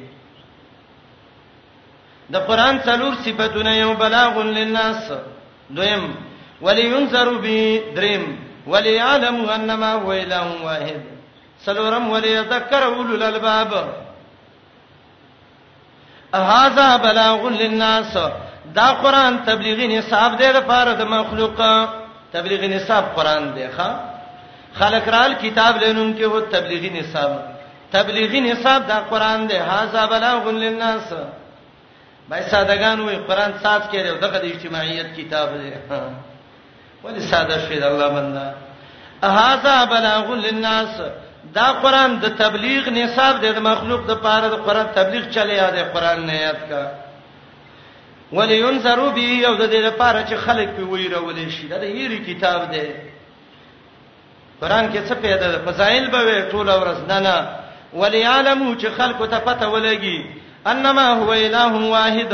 د 2.35 2.37
قران 2.49 2.75
څلور 2.87 3.13
صفاتونه 3.25 3.73
یو 3.77 3.93
بلاغ 4.03 4.43
للناس 4.43 5.13
دویم 5.77 6.05
ولينذروا 6.63 7.39
به 7.45 7.57
دریم 7.97 8.25
وليعلم 8.67 9.37
انما 9.57 9.93
هو 9.95 10.13
اله 10.13 10.47
واحد 10.67 11.01
سلورم 11.65 12.05
وليذكر 12.11 12.83
اولو 12.85 13.15
الالباب 13.15 13.73
هذا 16.55 16.89
بلاغ 16.97 17.41
للناس 17.63 18.13
دا 18.77 18.87
قران 19.05 19.33
تبلیغی 19.49 19.87
نصاب 19.99 20.31
دی 20.41 20.51
د 20.57 20.59
پاره 20.71 20.93
د 21.01 21.03
مخلوق 21.17 21.59
تبلیغی 22.35 22.69
نصاب 22.77 23.05
قران 23.17 23.43
دی 23.57 23.67
ښا 23.77 23.91
خلق 24.79 25.09
رال 25.15 25.33
کتاب 25.45 25.73
لینون 25.83 26.11
کې 26.19 26.23
هو 26.33 26.41
تبلیغی 26.41 26.91
نصاب 27.01 27.31
تبلیغی 27.93 28.41
نصاب 28.51 28.81
دا 28.87 28.99
قران 29.11 29.47
دی 29.49 29.57
هاذا 29.57 30.07
بلاغ 30.13 30.51
للناس 30.51 31.13
بای 32.29 32.43
سادهګان 32.43 32.99
وې 33.07 33.17
قران 33.31 33.53
ساز 33.63 33.83
کړي 33.93 34.21
دغه 34.25 34.39
د 34.39 34.45
اجتماعیت 34.45 35.17
کتاب 35.17 35.49
دی 35.61 35.71
ولی 37.05 37.21
ساده 37.21 37.69
شید 37.69 37.83
الله 37.83 38.09
مننه 38.13 38.47
هاذا 39.23 39.85
بلاغ 39.93 40.29
للناس 40.45 40.97
دا 41.55 41.67
قران 41.85 42.13
د 42.25 42.27
تبلیغ 42.43 42.89
نصاب 42.89 43.35
د 43.47 43.59
مخلوق 43.59 44.03
د 44.11 44.13
پاره 44.25 44.49
د 44.49 44.55
قران 44.67 44.87
تبلیغ 44.99 45.25
چلی 45.35 45.55
یاد 45.55 45.77
قران 45.95 46.27
نه 46.27 46.37
یاد 46.47 46.61
کا 46.69 46.83
ولینذرو 48.33 49.11
به 49.17 49.47
او 49.49 49.55
د 49.55 49.65
دې 49.73 49.81
لپاره 49.89 50.25
چې 50.29 50.35
خلک 50.35 50.69
په 50.77 50.83
ویره 50.93 51.21
ولې 51.21 51.49
شي 51.61 51.69
دا 51.69 51.79
د 51.79 51.85
یری 51.85 52.19
کتاب 52.35 52.61
دی 52.73 52.85
قران 54.61 54.85
کې 54.93 55.09
څه 55.09 55.15
پیدا 55.25 55.47
ده 55.53 55.59
فضایل 55.73 56.05
به 56.11 56.41
ټول 56.53 56.69
ورځ 56.83 56.99
نه 57.11 57.19
نه 57.27 57.37
ولعلمو 58.01 58.75
چې 58.81 58.87
خلکو 58.99 59.27
ته 59.27 59.39
پته 59.39 59.67
ولګي 59.73 60.19
انما 60.67 61.09
هو 61.15 61.31
الہ 61.33 61.73
واحد 61.95 62.33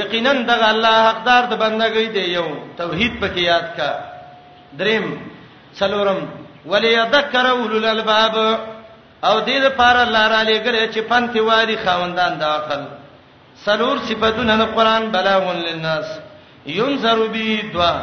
یقینا 0.00 0.32
دغه 0.50 0.66
الله 0.74 0.96
حقدار 1.08 1.42
د 1.52 1.54
بندګۍ 1.62 2.08
دی 2.14 2.24
یو 2.36 2.46
توحید 2.80 3.12
پکې 3.20 3.42
یاد 3.52 3.66
کا 3.78 3.90
دریم 4.80 5.06
څلورم 5.78 6.20
ولیذکر 6.70 7.46
اولل 7.56 7.84
الباب 7.96 8.34
او 9.28 9.34
دې 9.48 9.58
لپاره 9.66 10.00
لاره 10.16 10.40
لګره 10.50 10.82
چې 10.94 11.00
پنځه 11.12 11.40
واري 11.48 11.76
خوندان 11.84 12.32
د 12.38 12.42
عقل 12.56 12.82
سلور 13.66 13.96
صفاتونه 14.08 14.54
د 14.62 14.64
قران 14.76 15.02
بلاغون 15.14 15.56
للناس 15.68 16.06
ينذر 16.78 17.18
به 17.34 17.62
دعا 17.74 17.94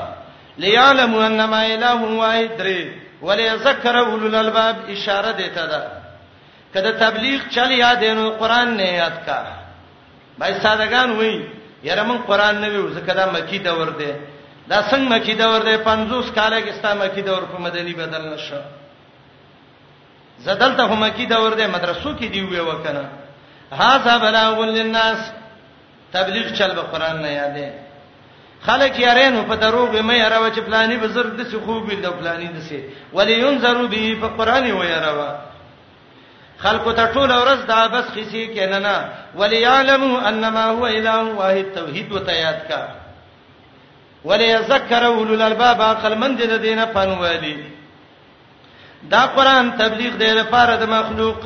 ليعلم 0.64 1.14
انما 1.30 1.62
اله 1.76 2.02
واحد 2.22 2.60
وليذكر 3.22 3.96
اولل 4.00 4.36
الباب 4.36 4.76
اشاره 4.96 5.32
دیتا 5.32 5.66
ده 5.72 5.80
کله 6.74 6.92
تبلیغ 7.06 7.39
چل 7.56 7.72
یادینو 7.84 8.26
قران 8.42 8.68
نه 8.78 8.89
یاد 9.02 9.18
کا 9.26 9.39
بای 10.39 10.54
سادهګان 10.64 11.10
وایي 11.20 11.39
یره 11.84 12.03
مون 12.07 12.17
قران 12.29 12.55
نه 12.61 12.67
ویو 12.69 12.89
ځکه 12.95 13.11
دا 13.19 13.25
مکی 13.36 13.59
دور 13.59 13.89
دی 13.99 14.11
دا 14.69 14.79
څنګه 14.91 15.09
مکی 15.13 15.34
دور 15.41 15.61
دی 15.67 15.77
50 15.77 16.32
کاله 16.38 16.57
کې 16.61 16.71
ستا 16.79 16.93
مکی 16.93 17.21
دور 17.21 17.41
په 17.51 17.57
مدني 17.65 17.93
بدل 18.01 18.23
نشه 18.34 18.61
زدل 20.45 20.71
ته 20.77 20.86
مکی 21.03 21.25
دور 21.25 21.53
دی 21.59 21.65
مدرسو 21.75 22.11
کې 22.19 22.25
دی 22.34 22.41
ویو 22.41 22.71
کنه 22.86 23.05
هاذا 23.71 24.17
بلاغ 24.17 24.63
للناس 24.65 25.19
تبلیغ 26.13 26.47
چل 26.57 26.71
به 26.77 26.82
قران 26.82 27.21
نه 27.21 27.29
یادې 27.39 27.69
خلک 28.65 28.99
یارینو 28.99 29.41
په 29.49 29.55
دروغ 29.55 29.91
مې 30.09 30.13
یاره 30.23 30.39
و 30.39 30.51
چې 30.55 30.59
پلاني 30.67 30.97
بزرګ 31.01 31.34
دسي 31.41 31.57
خوب 31.65 31.89
دی 31.89 31.95
پلاني 32.07 32.47
دسي 32.47 32.79
ولي 33.13 33.34
ينذرو 33.39 33.88
به 33.88 34.17
په 34.21 34.27
قران 34.38 34.71
وي 34.71 34.88
یاره 34.88 35.49
خلق 36.60 36.84
ته 36.95 37.06
ټول 37.14 37.32
ورځ 37.43 37.60
دا 37.68 37.88
بس 37.93 38.08
خسي 38.16 38.47
کنه 38.56 38.80
نه 38.86 38.95
وليعلم 39.39 40.04
انما 40.30 40.66
هو 40.66 40.86
اله 40.88 41.24
واحد 41.39 41.66
توحید 41.76 42.12
وته 42.12 42.34
یاد 42.34 42.60
کا 42.70 42.84
وليذكر 44.26 45.04
اولو 45.06 45.34
الالباب 45.34 45.82
عقل 45.82 46.16
مند 46.16 46.41
د 46.43 46.54
دینه 46.62 46.86
پنوالي 46.86 47.56
دا 49.12 49.24
قران 49.36 49.72
تبلیغ 49.78 50.14
دی 50.22 50.32
لپاره 50.41 50.76
د 50.76 50.84
مخلوق 50.89 51.43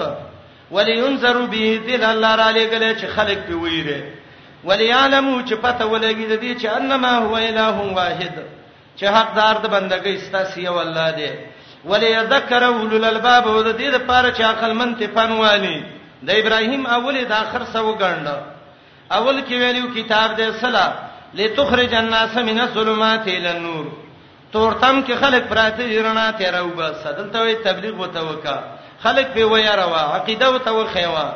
ولينذر 0.72 1.38
به 1.52 1.66
ذل 1.88 2.04
الله 2.04 2.36
را 2.36 2.50
لګل 2.52 2.84
چې 3.00 3.06
خلق 3.16 3.40
په 3.48 3.56
ویره 3.60 4.02
وليعلم 4.64 5.46
چې 5.48 5.56
پته 5.64 5.86
ولګي 5.86 6.28
د 6.28 6.36
دې 6.44 6.54
چې 6.62 6.66
انما 6.78 7.14
هو 7.26 7.36
اله 7.38 7.78
واحد 8.00 8.36
چې 8.98 9.04
حقدار 9.06 9.56
د 9.58 9.66
بندګۍ 9.74 10.14
استاسیه 10.22 10.70
والله 10.70 11.12
دی 11.12 11.30
وليذكر 11.90 12.64
اولو 12.74 12.96
الالباب 13.02 13.44
او 13.52 13.58
د 13.68 13.70
دې 13.80 13.90
لپاره 13.98 14.28
چې 14.36 14.42
عقل 14.52 14.72
من 14.80 14.90
ته 15.00 15.06
پنوالي 15.18 15.78
د 16.28 16.30
ابراهيم 16.42 16.84
اولي 16.96 17.24
د 17.28 17.32
اخر 17.44 17.62
سو 17.74 17.88
ګڼل 18.02 18.28
اول 19.18 19.38
کې 19.48 19.56
ویلو 19.64 19.86
کتاب 19.98 20.28
دې 20.40 20.48
صلا 20.62 20.88
لتخرج 21.40 21.94
الناس 22.04 22.34
من 22.50 22.58
الظلمات 22.66 23.26
الى 23.38 23.50
النور 23.56 23.86
تورتم 24.54 24.98
کې 25.06 25.14
خلک 25.24 25.42
پراته 25.52 25.84
رڼا 26.08 26.28
ته 26.40 26.52
راو 26.56 26.68
با 26.78 26.88
صدلته 27.04 27.38
وي 27.42 27.56
تبلیغ 27.68 27.96
وتوکا 28.04 28.58
خلک 29.04 29.28
په 29.36 29.42
ویا 29.52 29.74
روا 29.82 30.02
عقیده 30.16 30.48
وتوخه 30.52 31.06
وا 31.14 31.28